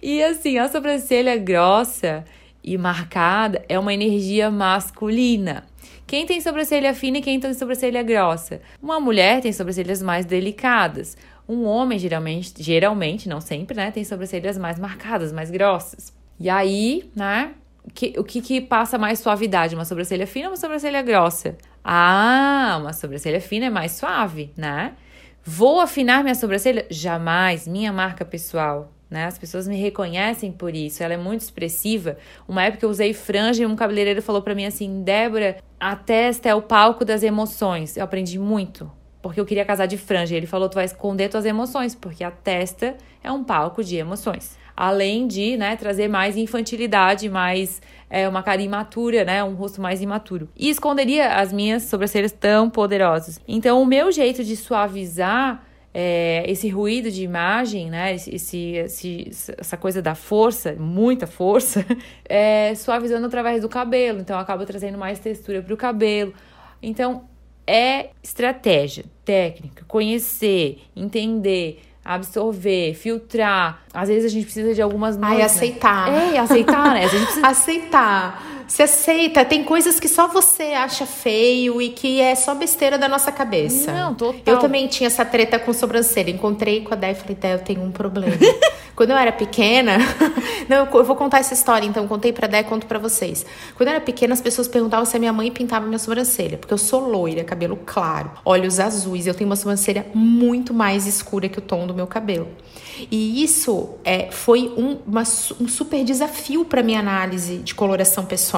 [0.00, 2.24] e assim, a sobrancelha grossa
[2.72, 5.64] e marcada é uma energia masculina.
[6.06, 8.60] Quem tem sobrancelha fina e quem tem sobrancelha grossa?
[8.82, 11.16] Uma mulher tem sobrancelhas mais delicadas.
[11.48, 16.12] Um homem, geralmente, geralmente, não sempre, né, tem sobrancelhas mais marcadas, mais grossas.
[16.38, 17.52] E aí, né,
[17.94, 19.74] que, o que, que passa mais suavidade?
[19.74, 21.56] Uma sobrancelha fina ou uma sobrancelha grossa?
[21.82, 24.92] Ah, uma sobrancelha fina é mais suave, né?
[25.42, 26.86] Vou afinar minha sobrancelha?
[26.90, 29.24] Jamais, minha marca pessoal né?
[29.24, 31.02] As pessoas me reconhecem por isso.
[31.02, 32.16] Ela é muito expressiva.
[32.46, 36.48] Uma época eu usei franja e um cabeleireiro falou para mim assim: Débora, a testa
[36.48, 37.96] é o palco das emoções.
[37.96, 38.90] Eu aprendi muito.
[39.22, 40.36] Porque eu queria casar de franja.
[40.36, 44.56] Ele falou: tu vai esconder tuas emoções, porque a testa é um palco de emoções.
[44.76, 49.42] Além de né, trazer mais infantilidade, mais é, uma cara imatura, né?
[49.42, 50.48] Um rosto mais imaturo.
[50.56, 53.40] E esconderia as minhas sobrancelhas tão poderosas.
[53.48, 58.14] Então, o meu jeito de suavizar é, esse ruído de imagem, né?
[58.14, 61.84] Esse, esse, essa coisa da força, muita força,
[62.28, 64.20] é, suavizando através do cabelo.
[64.20, 66.32] Então, acaba trazendo mais textura para o cabelo.
[66.82, 67.24] Então,
[67.66, 73.82] é estratégia, técnica, conhecer, entender, absorver, filtrar.
[73.92, 75.18] Às vezes a gente precisa de algumas.
[75.20, 76.10] Ai, aceitar.
[76.10, 76.36] Né?
[76.36, 77.04] É, aceitar, né?
[77.04, 77.46] A gente precisa...
[77.48, 79.44] aceitar se aceita.
[79.44, 83.90] Tem coisas que só você acha feio e que é só besteira da nossa cabeça.
[83.90, 84.40] Não, total.
[84.46, 86.30] Eu também tinha essa treta com sobrancelha.
[86.30, 88.36] Encontrei com a Dé e falei, Dé, eu tenho um problema.
[88.94, 89.96] Quando eu era pequena,
[90.68, 93.46] não, eu vou contar essa história, então contei pra Dé e conto pra vocês.
[93.76, 96.74] Quando eu era pequena, as pessoas perguntavam se a minha mãe pintava minha sobrancelha, porque
[96.74, 101.60] eu sou loira, cabelo claro, olhos azuis, eu tenho uma sobrancelha muito mais escura que
[101.60, 102.48] o tom do meu cabelo.
[103.08, 105.22] E isso é, foi um, uma,
[105.60, 108.57] um super desafio para minha análise de coloração pessoal.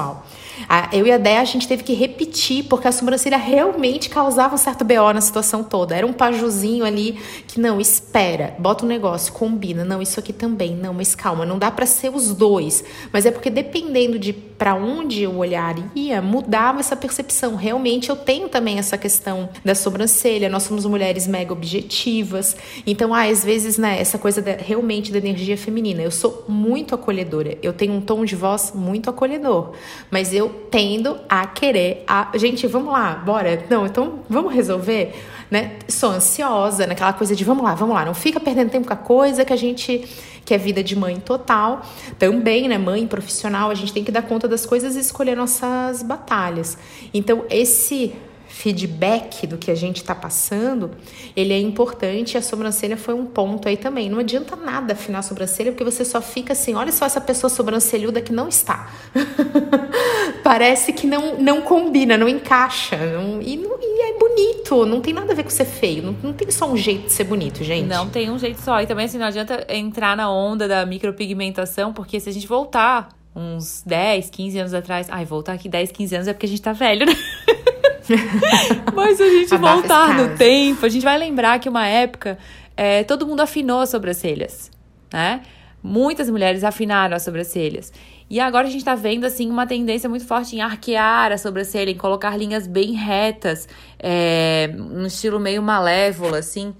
[0.91, 4.57] Eu e a Dé, a gente teve que repetir, porque a sobrancelha realmente causava um
[4.57, 5.95] certo BO na situação toda.
[5.95, 9.83] Era um pajuzinho ali que, não, espera, bota um negócio, combina.
[9.83, 12.83] Não, isso aqui também, não, mas calma, não dá para ser os dois.
[13.11, 17.55] Mas é porque dependendo de para onde o olhar ia, mudava essa percepção.
[17.55, 20.49] Realmente eu tenho também essa questão da sobrancelha.
[20.49, 22.55] Nós somos mulheres mega objetivas.
[22.85, 26.01] Então, ah, às vezes, né, essa coisa coisa da, realmente da energia feminina.
[26.01, 27.57] Eu sou muito acolhedora.
[27.61, 29.73] Eu tenho um tom de voz muito acolhedor.
[30.09, 32.03] Mas eu tendo a querer.
[32.07, 32.31] A...
[32.35, 33.65] Gente, vamos lá, bora.
[33.69, 35.13] Não, então vamos resolver.
[35.51, 35.79] Né?
[35.89, 38.95] Sou ansiosa, naquela coisa de vamos lá, vamos lá, não fica perdendo tempo com a
[38.95, 40.07] coisa que a gente
[40.43, 41.83] que é vida de mãe total,
[42.17, 46.01] também, né, mãe profissional, a gente tem que dar conta das coisas e escolher nossas
[46.01, 46.77] batalhas.
[47.13, 48.15] Então, esse
[48.61, 50.91] feedback do que a gente está passando,
[51.35, 54.07] ele é importante e a sobrancelha foi um ponto aí também.
[54.07, 57.49] Não adianta nada afinar a sobrancelha, porque você só fica assim, olha só essa pessoa
[57.49, 58.91] sobrancelhuda que não está.
[60.43, 62.97] Parece que não, não combina, não encaixa.
[62.97, 66.03] Não, e, não, e, é bonito, não tem nada a ver com ser feio.
[66.03, 67.87] Não, não tem só um jeito de ser bonito, gente.
[67.87, 68.79] Não tem um jeito só.
[68.79, 73.09] E também assim, não adianta entrar na onda da micropigmentação, porque se a gente voltar
[73.35, 75.07] uns 10, 15 anos atrás.
[75.09, 77.13] Ai, voltar aqui 10, 15 anos é porque a gente tá velho, né?
[78.93, 82.37] Mas se a gente voltar no tempo, a gente vai lembrar que uma época
[82.75, 84.71] é, todo mundo afinou as sobrancelhas,
[85.11, 85.41] né?
[85.83, 87.91] Muitas mulheres afinaram as sobrancelhas.
[88.29, 91.91] E agora a gente tá vendo, assim, uma tendência muito forte em arquear a sobrancelha,
[91.91, 93.67] em colocar linhas bem retas,
[93.99, 96.73] é, um estilo meio malévola, assim.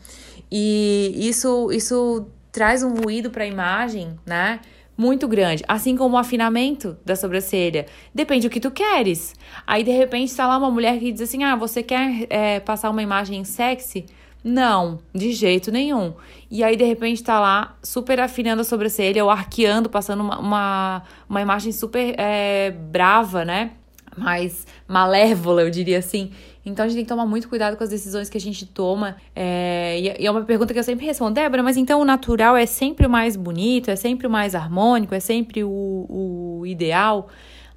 [0.49, 4.59] E isso, isso traz um ruído para a imagem, né?
[4.97, 5.63] Muito grande.
[5.67, 7.85] Assim como o afinamento da sobrancelha.
[8.13, 9.33] Depende do que tu queres.
[9.65, 12.89] Aí, de repente, tá lá uma mulher que diz assim: ah, você quer é, passar
[12.89, 14.05] uma imagem sexy?
[14.43, 16.13] Não, de jeito nenhum.
[16.49, 21.03] E aí, de repente, tá lá super afinando a sobrancelha ou arqueando, passando uma, uma,
[21.29, 23.71] uma imagem super é, brava, né?
[24.17, 26.31] Mais malévola, eu diria assim.
[26.65, 29.17] Então a gente tem que tomar muito cuidado com as decisões que a gente toma.
[29.35, 32.65] É, e é uma pergunta que eu sempre respondo, Débora, mas então o natural é
[32.65, 37.27] sempre o mais bonito, é sempre o mais harmônico, é sempre o, o ideal?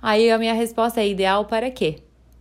[0.03, 2.01] Aí a minha resposta é ideal para quê?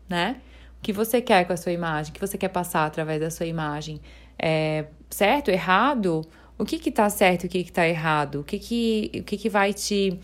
[0.10, 0.38] Né?
[0.80, 2.12] O que você quer com a sua imagem?
[2.12, 4.02] O que você quer passar através da sua imagem?
[4.38, 5.50] É, certo?
[5.50, 6.22] Errado?
[6.58, 8.42] O que que tá certo e o que que tá errado?
[8.42, 10.20] O que que, o que, que vai te...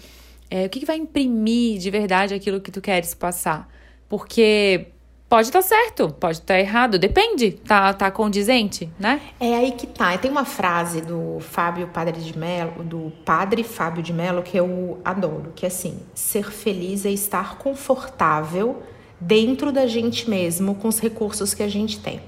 [0.51, 3.69] É, o que, que vai imprimir de verdade aquilo que tu queres passar?
[4.09, 4.87] Porque
[5.29, 9.21] Pode estar tá certo, pode estar tá errado, depende, tá, tá condizente, né?
[9.39, 10.17] É aí que tá.
[10.17, 14.99] Tem uma frase do Fábio Padre de Mello, do Padre Fábio de Mello, que eu
[15.05, 18.81] adoro, que é assim: ser feliz é estar confortável
[19.19, 22.19] dentro da gente mesmo com os recursos que a gente tem.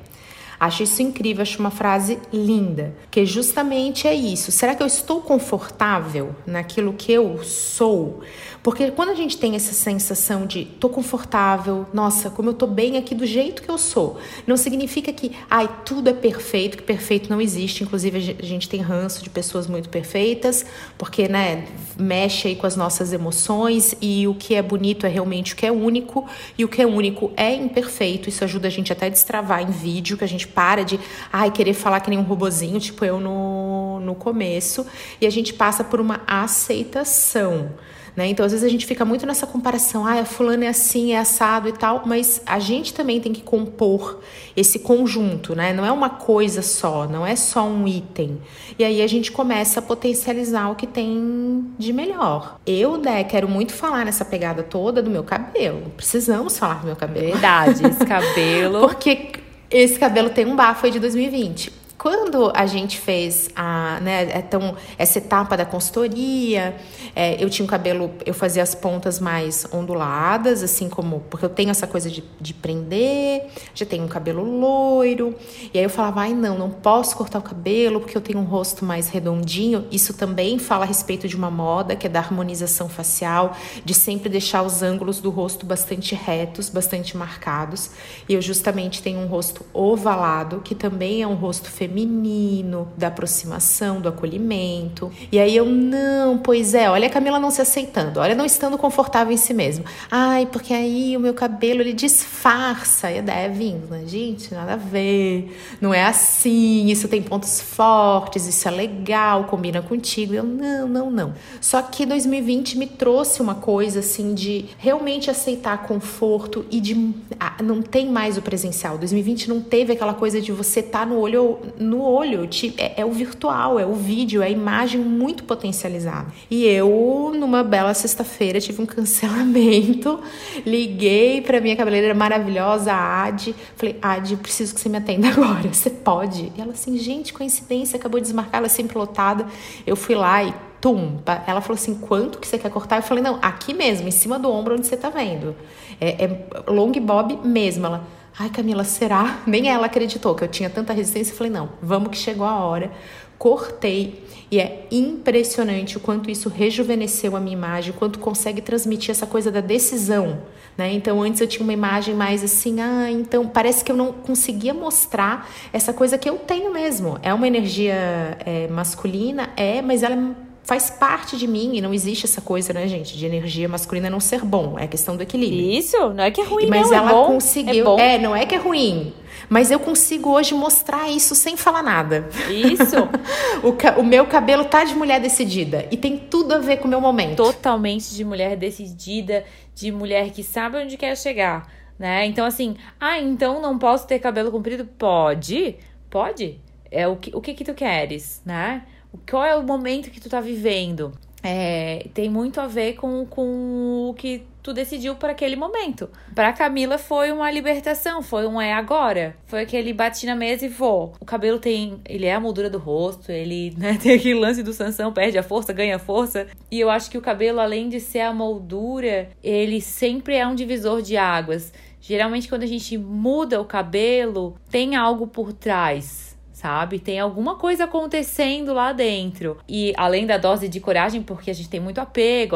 [0.62, 4.52] Acho isso incrível, acho uma frase linda, que justamente é isso.
[4.52, 8.22] Será que eu estou confortável naquilo que eu sou?
[8.64, 12.96] Porque quando a gente tem essa sensação de tô confortável, nossa, como eu tô bem
[12.96, 17.28] aqui do jeito que eu sou, não significa que, ai, tudo é perfeito, que perfeito
[17.30, 17.84] não existe.
[17.84, 20.64] Inclusive, a gente tem ranço de pessoas muito perfeitas,
[20.96, 21.66] porque, né,
[21.98, 25.66] mexe aí com as nossas emoções e o que é bonito é realmente o que
[25.66, 28.30] é único e o que é único é imperfeito.
[28.30, 31.00] Isso ajuda a gente até a destravar em vídeo, que a gente para de,
[31.34, 34.86] ai, querer falar que nem um robozinho, tipo eu no, no começo,
[35.20, 37.72] e a gente passa por uma aceitação.
[38.16, 38.28] Né?
[38.28, 41.20] Então, às vezes a gente fica muito nessa comparação, ah, a fulana é assim, é
[41.20, 44.20] assado e tal, mas a gente também tem que compor
[44.56, 45.72] esse conjunto, né?
[45.72, 48.40] Não é uma coisa só, não é só um item.
[48.78, 52.60] E aí a gente começa a potencializar o que tem de melhor.
[52.66, 55.92] Eu, né, quero muito falar nessa pegada toda do meu cabelo.
[55.96, 57.32] Precisamos falar do meu cabelo.
[57.32, 58.82] Verdade, esse cabelo.
[58.88, 59.32] Porque
[59.70, 61.81] esse cabelo tem um bafo aí de 2020.
[62.02, 66.76] Quando a gente fez a, né, então, essa etapa da consultoria,
[67.16, 71.50] é, eu tinha um cabelo, eu fazia as pontas mais onduladas, assim como, porque eu
[71.50, 73.46] tenho essa coisa de, de prender,
[73.76, 75.36] já tenho um cabelo loiro,
[75.72, 78.46] e aí eu falava, ai não, não posso cortar o cabelo porque eu tenho um
[78.46, 79.86] rosto mais redondinho.
[79.92, 84.28] Isso também fala a respeito de uma moda, que é da harmonização facial, de sempre
[84.28, 87.92] deixar os ângulos do rosto bastante retos, bastante marcados.
[88.28, 93.08] E eu justamente tenho um rosto ovalado, que também é um rosto feminino feminino, da
[93.08, 95.12] aproximação, do acolhimento.
[95.32, 98.78] E aí eu, não, pois é, olha a Camila não se aceitando, olha não estando
[98.78, 99.84] confortável em si mesmo.
[100.10, 103.12] Ai, porque aí o meu cabelo ele disfarça.
[103.12, 104.04] E deve vindo, né?
[104.06, 105.56] Gente, nada a ver.
[105.82, 110.34] Não é assim, isso tem pontos fortes, isso é legal, combina contigo.
[110.34, 111.34] Eu, não, não, não.
[111.60, 117.14] Só que 2020 me trouxe uma coisa assim de realmente aceitar conforto e de.
[117.40, 118.98] Ah, não tem mais o presencial.
[118.98, 123.06] 2020 não teve aquela coisa de você estar tá no olho no olho, é, é,
[123.06, 126.28] o virtual, é o vídeo, é a imagem muito potencializada.
[126.50, 130.20] E eu, numa bela sexta-feira, tive um cancelamento,
[130.66, 135.68] liguei para minha cabeleireira maravilhosa, a Adi, falei, Adi, preciso que você me atenda agora,
[135.74, 136.52] você pode?
[136.56, 139.46] E ela assim, gente, coincidência, acabou de desmarcar, ela é sempre lotada.
[139.86, 142.98] Eu fui lá e tum, ela falou assim, quanto que você quer cortar?
[142.98, 145.56] Eu falei, não, aqui mesmo, em cima do ombro onde você tá vendo.
[146.00, 148.08] É, é long bob mesmo, ela
[148.38, 149.42] Ai, Camila, será?
[149.46, 151.34] Nem ela acreditou que eu tinha tanta resistência.
[151.34, 152.92] Eu falei, não, vamos que chegou a hora.
[153.38, 159.10] Cortei e é impressionante o quanto isso rejuvenesceu a minha imagem, o quanto consegue transmitir
[159.10, 160.42] essa coisa da decisão,
[160.78, 160.92] né?
[160.92, 164.74] Então antes eu tinha uma imagem mais assim, ah, então parece que eu não conseguia
[164.74, 167.18] mostrar essa coisa que eu tenho mesmo.
[167.24, 171.94] É uma energia é, masculina, é, mas ela é faz parte de mim e não
[171.94, 174.78] existe essa coisa, né, gente, de energia masculina não ser bom.
[174.78, 175.72] É questão do equilíbrio.
[175.72, 178.00] Isso, não é que é ruim, Mas não, ela é bom, conseguiu.
[178.00, 179.14] É, é, não é que é ruim.
[179.50, 182.30] Mas eu consigo hoje mostrar isso sem falar nada.
[182.50, 182.96] Isso.
[183.64, 186.90] o, o meu cabelo tá de mulher decidida e tem tudo a ver com o
[186.90, 187.38] meu momento.
[187.38, 189.44] Totalmente de mulher decidida,
[189.76, 192.26] de mulher que sabe onde quer chegar, né?
[192.26, 194.86] Então assim, ah, então não posso ter cabelo comprido?
[194.86, 195.76] Pode,
[196.10, 196.60] pode.
[196.90, 198.84] É o que o que que tu queres, né?
[199.30, 201.12] Qual é o momento que tu tá vivendo.
[201.44, 206.10] É, tem muito a ver com, com o que tu decidiu para aquele momento.
[206.36, 209.36] Para Camila foi uma libertação, foi um é agora.
[209.48, 211.14] Foi aquele bati na mesa e vou.
[211.20, 214.74] O cabelo tem, ele é a moldura do rosto, ele né, tem aquele lance do
[214.74, 216.48] Sansão, perde a força, ganha força.
[216.70, 220.56] E eu acho que o cabelo, além de ser a moldura, ele sempre é um
[220.56, 221.74] divisor de águas.
[222.00, 227.00] Geralmente quando a gente muda o cabelo, tem algo por trás sabe?
[227.00, 229.58] Tem alguma coisa acontecendo lá dentro.
[229.68, 232.56] E além da dose de coragem, porque a gente tem muito apego,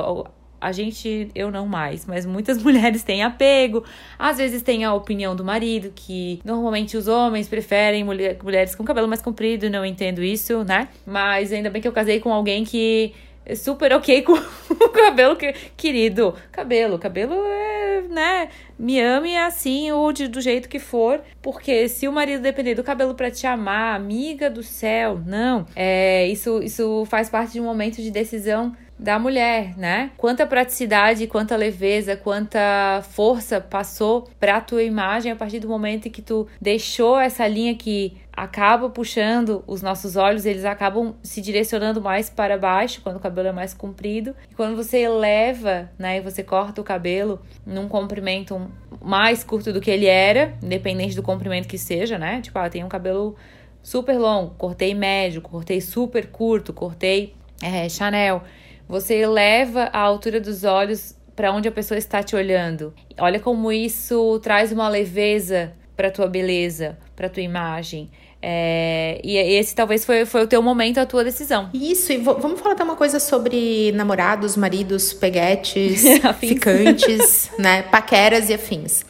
[0.60, 3.84] a gente, eu não mais, mas muitas mulheres têm apego.
[4.18, 8.84] Às vezes tem a opinião do marido, que normalmente os homens preferem mulher, mulheres com
[8.84, 10.90] cabelo mais comprido, não entendo isso, né?
[11.06, 13.14] Mas ainda bem que eu casei com alguém que
[13.46, 16.34] é super ok com o cabelo que, querido.
[16.52, 17.75] Cabelo, cabelo é,
[18.10, 18.50] né?
[18.78, 22.84] Me ame assim ou de, do jeito que for, porque se o marido depender do
[22.84, 25.66] cabelo para te amar, amiga do céu, não.
[25.76, 30.12] É, isso, isso faz parte de um momento de decisão da mulher, né?
[30.18, 36.12] Quanta praticidade, quanta leveza, quanta força passou para tua imagem a partir do momento em
[36.12, 42.02] que tu deixou essa linha que acaba puxando os nossos olhos, eles acabam se direcionando
[42.02, 44.36] mais para baixo quando o cabelo é mais comprido.
[44.50, 48.70] E quando você eleva, né, e você corta o cabelo num comprimento
[49.02, 52.42] mais curto do que ele era, independente do comprimento que seja, né?
[52.42, 53.36] Tipo, ah, tem um cabelo
[53.82, 58.44] super longo, cortei médio, cortei super curto, cortei é, Chanel.
[58.88, 62.94] Você eleva a altura dos olhos para onde a pessoa está te olhando.
[63.18, 68.10] Olha como isso traz uma leveza para tua beleza, para tua imagem.
[68.42, 71.70] É, e esse talvez foi, foi o teu momento, a tua decisão.
[71.74, 76.04] Isso, e vamos falar até uma coisa sobre namorados, maridos, peguetes,
[76.40, 77.82] ficantes, né?
[77.82, 79.04] Paqueras e afins.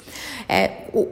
[0.47, 1.05] É, o,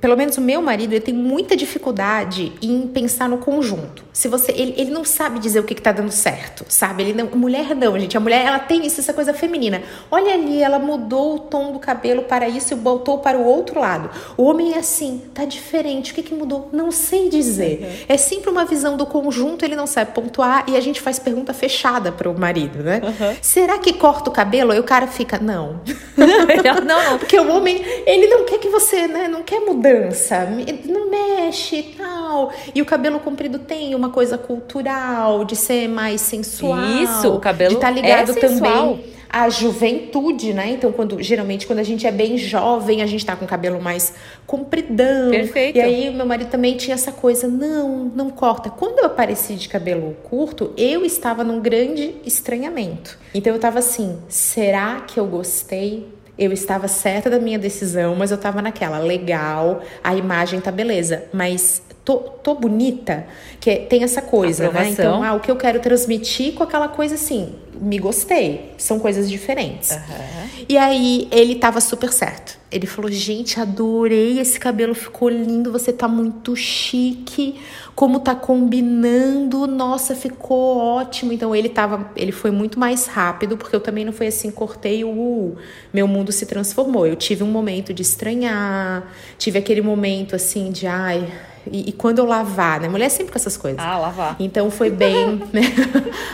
[0.00, 4.04] pelo menos o meu marido, ele tem muita dificuldade em pensar no conjunto.
[4.12, 7.04] Se você, ele, ele não sabe dizer o que, está dando certo, sabe?
[7.04, 8.16] Ele não, mulher não, gente.
[8.16, 9.82] A mulher, ela tem isso, essa coisa feminina.
[10.10, 13.80] Olha ali, ela mudou o tom do cabelo para isso e voltou para o outro
[13.80, 14.10] lado.
[14.36, 16.12] O homem é assim, tá diferente.
[16.12, 16.68] O que, que mudou?
[16.72, 17.80] Não sei dizer.
[17.80, 18.04] Uhum.
[18.08, 21.54] É sempre uma visão do conjunto, ele não sabe pontuar e a gente faz pergunta
[21.54, 23.00] fechada para o marido, né?
[23.02, 23.36] Uhum.
[23.40, 24.74] Será que corta o cabelo?
[24.74, 25.80] E o cara fica, não.
[26.16, 27.18] não, não.
[27.18, 30.48] Porque o homem, ele não quer que você você né, não quer mudança,
[30.84, 32.52] não mexe e tal.
[32.74, 36.78] E o cabelo comprido tem uma coisa cultural, de ser mais sensual.
[37.02, 40.70] Isso, o cabelo de estar tá ligado é também à juventude, né?
[40.70, 43.80] Então, quando geralmente quando a gente é bem jovem, a gente tá com o cabelo
[43.80, 44.12] mais
[44.46, 45.30] compridão.
[45.30, 45.76] Perfeito.
[45.76, 48.68] E aí meu marido também tinha essa coisa, não, não corta.
[48.68, 53.16] Quando eu apareci de cabelo curto, eu estava num grande estranhamento.
[53.32, 56.19] Então eu tava assim, será que eu gostei?
[56.40, 61.24] Eu estava certa da minha decisão, mas eu estava naquela, legal, a imagem tá beleza,
[61.34, 63.26] mas tô, tô bonita,
[63.60, 64.88] que tem essa coisa, né?
[64.88, 69.30] Então, ah, o que eu quero transmitir com aquela coisa assim, me gostei, são coisas
[69.30, 69.92] diferentes.
[69.92, 70.64] Uhum.
[70.68, 72.58] E aí ele tava super certo.
[72.70, 77.60] Ele falou: gente, adorei esse cabelo, ficou lindo, você tá muito chique
[78.00, 81.32] como tá combinando, nossa, ficou ótimo.
[81.32, 85.04] Então ele tava, ele foi muito mais rápido, porque eu também não fui assim, cortei
[85.04, 85.56] o
[85.92, 87.06] meu mundo se transformou.
[87.06, 89.06] Eu tive um momento de estranhar,
[89.36, 91.30] tive aquele momento assim de ai,
[91.70, 92.88] e, e, quando eu lavar, né?
[92.88, 93.80] Mulher é sempre com essas coisas.
[93.80, 94.36] Ah, lavar.
[94.38, 95.62] Então foi bem, né?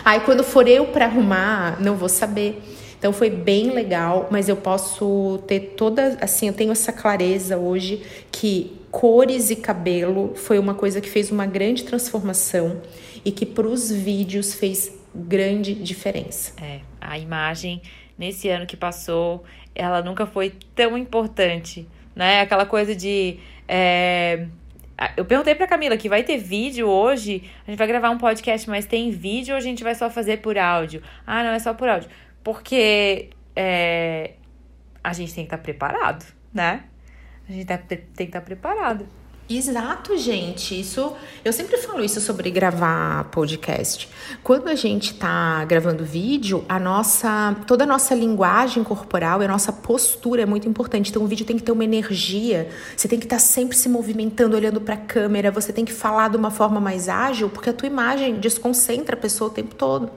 [0.04, 2.62] Aí quando for eu para arrumar, não vou saber.
[2.98, 8.02] Então foi bem legal, mas eu posso ter toda, assim, eu tenho essa clareza hoje
[8.32, 12.80] que cores e cabelo foi uma coisa que fez uma grande transformação
[13.24, 16.52] e que para os vídeos fez grande diferença.
[16.62, 17.82] É, a imagem
[18.18, 22.40] nesse ano que passou, ela nunca foi tão importante, né?
[22.40, 24.46] Aquela coisa de é...
[25.16, 27.50] Eu perguntei pra Camila que vai ter vídeo hoje.
[27.66, 30.38] A gente vai gravar um podcast, mas tem vídeo ou a gente vai só fazer
[30.38, 31.02] por áudio?
[31.26, 32.08] Ah, não, é só por áudio.
[32.42, 34.34] Porque é,
[35.04, 36.84] a gente tem que estar tá preparado, né?
[37.48, 39.06] A gente tem que estar tá preparado.
[39.48, 40.80] Exato, gente.
[40.80, 41.12] Isso
[41.44, 44.08] eu sempre falo isso sobre gravar podcast.
[44.42, 49.48] Quando a gente tá gravando vídeo, a nossa toda a nossa linguagem corporal e a
[49.48, 51.10] nossa postura é muito importante.
[51.10, 52.68] Então o vídeo tem que ter uma energia.
[52.96, 55.52] Você tem que estar tá sempre se movimentando, olhando para a câmera.
[55.52, 59.18] Você tem que falar de uma forma mais ágil, porque a tua imagem desconcentra a
[59.18, 60.10] pessoa o tempo todo.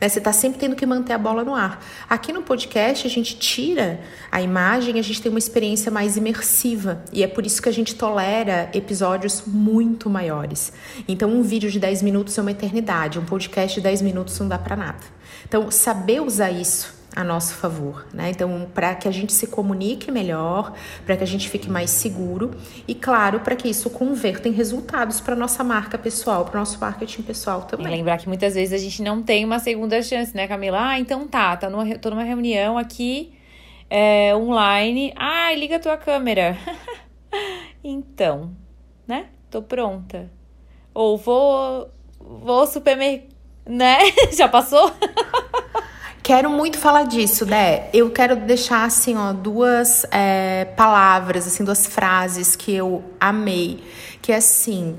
[0.00, 0.08] Né?
[0.08, 1.84] Você está sempre tendo que manter a bola no ar.
[2.08, 7.02] Aqui no podcast, a gente tira a imagem, a gente tem uma experiência mais imersiva.
[7.12, 10.72] E é por isso que a gente tolera episódios muito maiores.
[11.06, 14.48] Então, um vídeo de 10 minutos é uma eternidade, um podcast de 10 minutos não
[14.48, 15.00] dá para nada.
[15.44, 18.28] Então, saber usar isso a nosso favor, né?
[18.28, 20.74] Então, para que a gente se comunique melhor,
[21.06, 22.50] para que a gente fique mais seguro
[22.86, 27.22] e, claro, para que isso converta em resultados para nossa marca pessoal, para nosso marketing
[27.22, 27.86] pessoal também.
[27.86, 30.90] E lembrar que muitas vezes a gente não tem uma segunda chance, né, Camila?
[30.90, 33.32] Ah, então tá, tá numa, tô numa reunião aqui
[33.88, 35.14] é, online.
[35.16, 36.58] Ah, liga a tua câmera.
[37.82, 38.54] então,
[39.08, 39.28] né?
[39.50, 40.30] Tô pronta.
[40.92, 41.90] Ou vou,
[42.20, 44.00] vou supermercado, né?
[44.36, 44.92] Já passou?
[46.26, 47.88] Quero muito falar disso, Dé.
[47.94, 53.84] Eu quero deixar, assim, ó, duas é, palavras, assim, duas frases que eu amei.
[54.20, 54.96] Que é assim,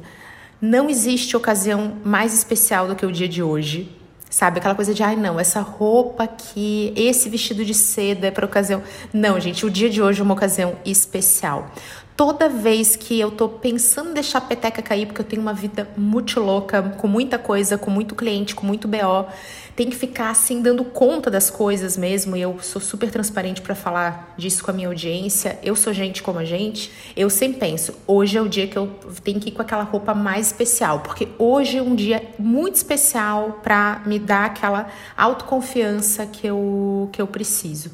[0.62, 3.94] Não existe ocasião mais especial do que o dia de hoje.
[4.30, 8.46] Sabe, aquela coisa de, ai não, essa roupa aqui, esse vestido de seda é para
[8.46, 8.82] ocasião.
[9.12, 11.70] Não, gente, o dia de hoje é uma ocasião especial
[12.18, 15.54] toda vez que eu tô pensando em deixar a peteca cair, porque eu tenho uma
[15.54, 19.28] vida muito louca, com muita coisa, com muito cliente, com muito BO,
[19.76, 23.76] tem que ficar assim dando conta das coisas mesmo, e eu sou super transparente para
[23.76, 25.60] falar disso com a minha audiência.
[25.62, 26.92] Eu sou gente como a gente.
[27.16, 28.88] Eu sempre penso, hoje é o dia que eu
[29.24, 33.60] tenho que ir com aquela roupa mais especial, porque hoje é um dia muito especial
[33.62, 37.92] para me dar aquela autoconfiança que eu que eu preciso.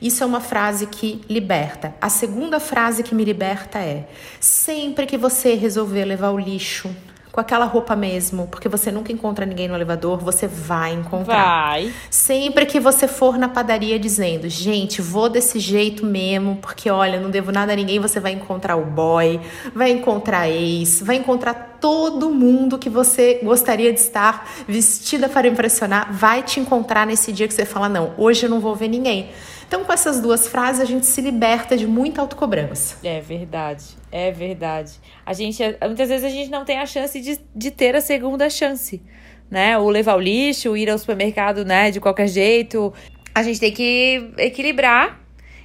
[0.00, 1.94] Isso é uma frase que liberta.
[2.00, 4.08] A segunda frase que me liberta é:
[4.40, 6.94] sempre que você resolver levar o lixo
[7.36, 11.68] com aquela roupa mesmo, porque você nunca encontra ninguém no elevador, você vai encontrar.
[11.68, 11.92] Vai.
[12.08, 17.28] Sempre que você for na padaria dizendo, gente, vou desse jeito mesmo, porque olha, não
[17.28, 19.38] devo nada a ninguém, você vai encontrar o boy,
[19.74, 26.10] vai encontrar ex, vai encontrar todo mundo que você gostaria de estar vestida para impressionar,
[26.10, 29.28] vai te encontrar nesse dia que você fala, não, hoje eu não vou ver ninguém.
[29.66, 32.96] Então, com essas duas frases, a gente se liberta de muita autocobrança.
[33.02, 34.92] É verdade, é verdade.
[35.24, 38.48] A gente, muitas vezes a gente não tem a chance de, de ter a segunda
[38.48, 39.02] chance,
[39.50, 39.76] né?
[39.76, 42.94] Ou levar o lixo, ir ao supermercado, né, de qualquer jeito.
[43.34, 45.20] A gente tem que equilibrar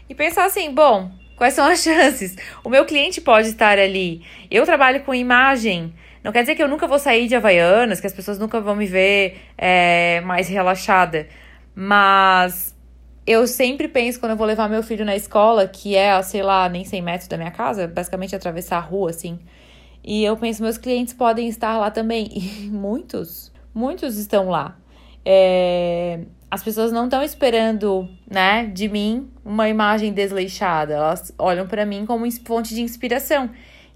[0.10, 2.36] e pensar assim, bom, quais são as chances?
[2.64, 4.26] O meu cliente pode estar ali.
[4.50, 5.94] Eu trabalho com imagem.
[6.24, 8.76] Não quer dizer que eu nunca vou sair de Havaianas, que as pessoas nunca vão
[8.76, 11.28] me ver é, mais relaxada.
[11.76, 12.71] Mas
[13.26, 16.68] eu sempre penso quando eu vou levar meu filho na escola, que é, sei lá,
[16.68, 19.40] nem 100 metros da minha casa, basicamente atravessar a rua, assim.
[20.04, 22.30] E eu penso, meus clientes podem estar lá também.
[22.34, 24.78] E muitos, muitos estão lá.
[25.24, 30.96] É, as pessoas não estão esperando, né, de mim uma imagem desleixada.
[30.96, 33.50] Elas olham para mim como fonte de inspiração.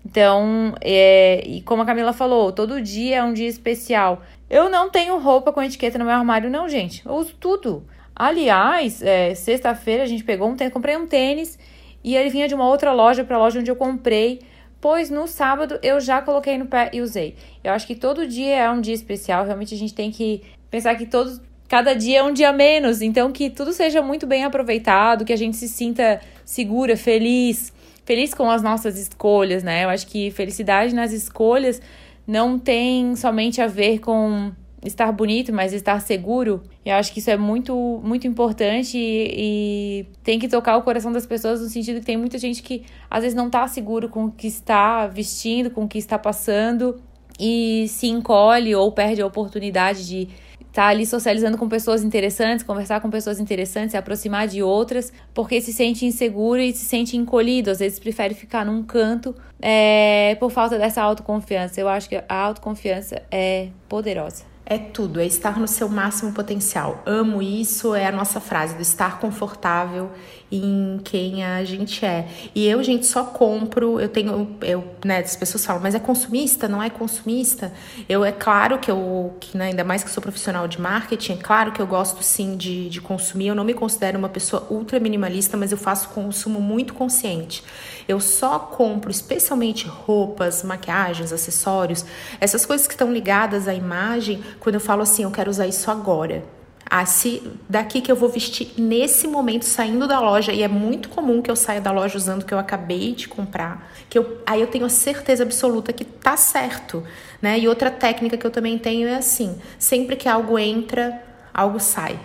[0.05, 4.21] Então, é, e como a Camila falou, todo dia é um dia especial.
[4.47, 7.03] Eu não tenho roupa com etiqueta no meu armário, não, gente.
[7.03, 7.87] Eu uso tudo.
[8.15, 11.59] Aliás, é, sexta-feira a gente pegou um tênis, comprei um tênis
[12.01, 14.39] e ele vinha de uma outra loja para a loja onde eu comprei,
[14.79, 17.35] pois no sábado eu já coloquei no pé e usei.
[17.61, 20.95] Eu acho que todo dia é um dia especial, realmente a gente tem que pensar
[20.95, 25.25] que todos cada dia é um dia menos, então que tudo seja muito bem aproveitado,
[25.25, 27.73] que a gente se sinta segura, feliz,
[28.05, 29.83] feliz com as nossas escolhas, né?
[29.83, 31.81] Eu acho que felicidade nas escolhas
[32.25, 34.51] não tem somente a ver com
[34.85, 36.61] estar bonito, mas estar seguro.
[36.85, 41.11] Eu acho que isso é muito, muito importante e, e, tem que tocar o coração
[41.11, 44.25] das pessoas no sentido que tem muita gente que às vezes não está seguro com
[44.25, 47.01] o que está vestindo, com o que está passando
[47.39, 50.29] e se encolhe ou perde a oportunidade de
[50.59, 55.11] estar tá ali socializando com pessoas interessantes, conversar com pessoas interessantes, se aproximar de outras,
[55.33, 57.71] porque se sente inseguro e se sente encolhido.
[57.71, 61.79] Às vezes prefere ficar num canto é, por falta dessa autoconfiança.
[61.79, 67.03] Eu acho que a autoconfiança é poderosa é tudo, é estar no seu máximo potencial.
[67.05, 70.11] Amo isso, é a nossa frase do estar confortável
[70.51, 72.27] em quem a gente é.
[72.53, 76.67] E eu, gente, só compro, eu tenho, eu, né, as pessoas falam, mas é consumista,
[76.67, 77.73] não é consumista?
[78.07, 81.37] Eu, é claro que eu, que, né, ainda mais que sou profissional de marketing, é
[81.37, 84.99] claro que eu gosto sim de, de consumir, eu não me considero uma pessoa ultra
[84.99, 87.63] minimalista, mas eu faço consumo muito consciente.
[88.07, 92.05] Eu só compro especialmente roupas, maquiagens, acessórios,
[92.39, 95.89] essas coisas que estão ligadas à imagem, quando eu falo assim, eu quero usar isso
[95.89, 96.43] agora.
[96.87, 101.09] Ah, se daqui que eu vou vestir nesse momento saindo da loja e é muito
[101.09, 104.41] comum que eu saia da loja usando o que eu acabei de comprar, que eu
[104.45, 107.03] aí eu tenho a certeza absoluta que tá certo,
[107.41, 107.57] né?
[107.57, 111.21] E outra técnica que eu também tenho é assim, sempre que algo entra,
[111.51, 112.19] algo sai.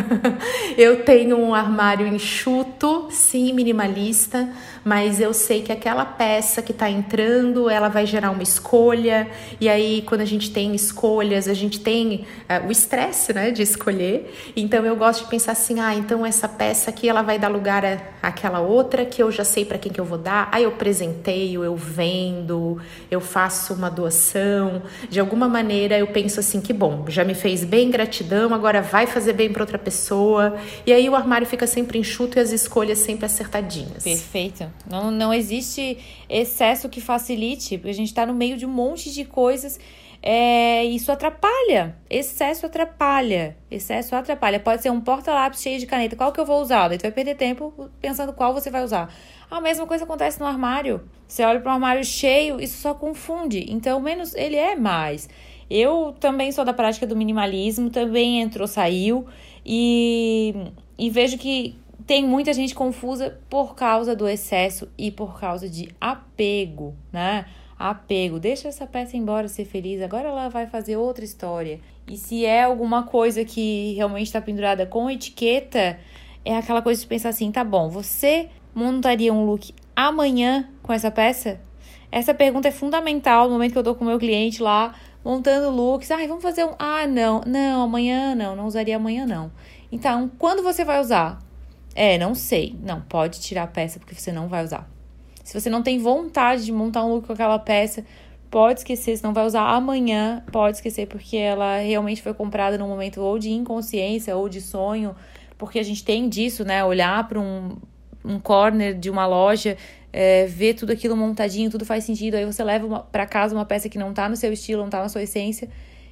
[0.76, 4.48] eu tenho um armário enxuto, sim, minimalista,
[4.84, 9.28] mas eu sei que aquela peça que está entrando, ela vai gerar uma escolha,
[9.60, 13.62] e aí quando a gente tem escolhas, a gente tem uh, o estresse, né, de
[13.62, 14.32] escolher.
[14.56, 17.84] Então eu gosto de pensar assim, ah, então essa peça aqui ela vai dar lugar
[18.22, 20.48] àquela outra que eu já sei para quem que eu vou dar.
[20.52, 22.80] Aí eu presenteio, eu vendo,
[23.10, 24.82] eu faço uma doação.
[25.08, 29.06] De alguma maneira eu penso assim, que bom, já me fez bem, gratidão, agora vai
[29.06, 30.58] fazer bem para outra pessoa.
[30.84, 34.02] E aí o armário fica sempre enxuto e as escolhas sempre acertadinhas.
[34.02, 34.70] Perfeito.
[34.90, 39.12] Não, não existe excesso que facilite, porque a gente está no meio de um monte
[39.12, 39.78] de coisas.
[40.20, 41.96] É, isso atrapalha.
[42.10, 43.56] Excesso atrapalha.
[43.70, 44.58] Excesso atrapalha.
[44.58, 46.16] Pode ser um porta-lápis cheio de caneta.
[46.16, 46.88] Qual que eu vou usar?
[46.88, 49.14] Daí tu vai perder tempo pensando qual você vai usar.
[49.48, 51.02] A mesma coisa acontece no armário.
[51.28, 53.66] Você olha para um armário cheio, isso só confunde.
[53.68, 55.28] Então, menos ele é mais.
[55.70, 59.26] Eu também sou da prática do minimalismo, também entrou, saiu.
[59.66, 60.54] E,
[60.96, 65.88] e vejo que tem muita gente confusa por causa do excesso e por causa de
[66.00, 67.46] apego, né?
[67.78, 68.38] apego.
[68.38, 71.80] Deixa essa peça embora ser feliz, agora ela vai fazer outra história.
[72.08, 75.98] E se é alguma coisa que realmente está pendurada com etiqueta,
[76.44, 81.10] é aquela coisa de pensar assim: tá bom, você montaria um look amanhã com essa
[81.10, 81.60] peça?
[82.10, 84.94] Essa pergunta é fundamental no momento que eu tô com o meu cliente lá
[85.26, 86.08] montando looks.
[86.12, 86.74] Ai, vamos fazer um.
[86.78, 89.50] Ah, não, não, amanhã não, não usaria amanhã não.
[89.90, 91.42] Então, quando você vai usar?
[91.96, 92.76] É, não sei.
[92.80, 94.88] Não, pode tirar a peça porque você não vai usar.
[95.42, 98.04] Se você não tem vontade de montar um look com aquela peça,
[98.48, 99.16] pode esquecer.
[99.16, 103.36] Se não vai usar amanhã, pode esquecer porque ela realmente foi comprada num momento ou
[103.36, 105.16] de inconsciência ou de sonho.
[105.58, 106.84] Porque a gente tem disso, né?
[106.84, 107.76] Olhar para um,
[108.24, 109.76] um corner de uma loja,
[110.18, 112.36] é, ver tudo aquilo montadinho, tudo faz sentido.
[112.36, 115.02] Aí você leva para casa uma peça que não tá no seu estilo, não tá
[115.02, 115.68] na sua essência,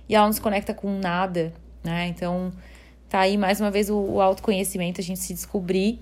[0.06, 2.06] e ela não se conecta com nada, né?
[2.08, 2.52] Então,
[3.08, 6.00] tá aí mais uma vez o, o autoconhecimento, a gente se descobrir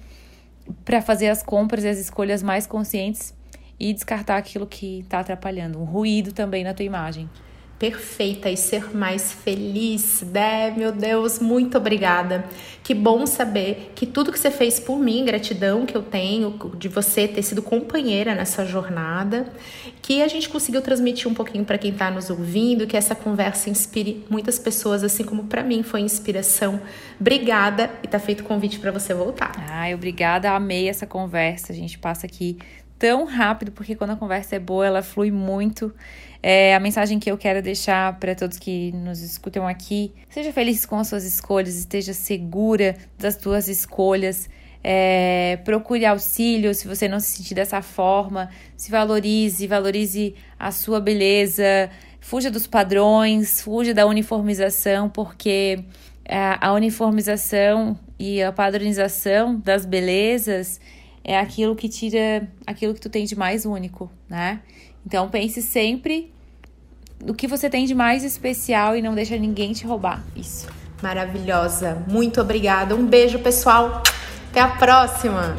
[0.85, 3.33] para fazer as compras e as escolhas mais conscientes
[3.79, 7.31] e descartar aquilo que está atrapalhando, um ruído também na tua imagem
[7.83, 10.23] perfeita e ser mais feliz.
[10.25, 12.45] Dé, meu Deus, muito obrigada.
[12.81, 16.87] Que bom saber que tudo que você fez por mim, gratidão que eu tenho de
[16.87, 19.53] você ter sido companheira nessa jornada,
[20.01, 23.69] que a gente conseguiu transmitir um pouquinho para quem está nos ouvindo, que essa conversa
[23.69, 26.81] inspire muitas pessoas, assim como para mim foi inspiração.
[27.21, 29.51] Obrigada e tá feito o convite para você voltar.
[29.69, 31.73] Ai, obrigada, amei essa conversa.
[31.73, 32.59] A gente passa aqui
[32.97, 35.93] tão rápido, porque quando a conversa é boa, ela flui muito.
[36.43, 40.85] É, a mensagem que eu quero deixar para todos que nos escutam aqui: seja feliz
[40.85, 44.51] com as suas escolhas, esteja segura das suas escolhas.
[44.85, 48.51] É, procure auxílio se você não se sentir dessa forma.
[48.77, 51.89] Se valorize, valorize a sua beleza.
[52.21, 55.85] Fuja dos padrões, fuja da uniformização, porque
[56.25, 60.81] é, a uniformização e a padronização das belezas
[61.25, 64.61] é aquilo que tira aquilo que tu tem de mais único, né?
[65.07, 66.33] Então pense sempre
[67.25, 70.69] no que você tem de mais especial e não deixa ninguém te roubar isso.
[71.03, 72.03] Maravilhosa.
[72.09, 72.95] Muito obrigada.
[72.95, 74.03] Um beijo, pessoal.
[74.51, 75.57] Até a próxima.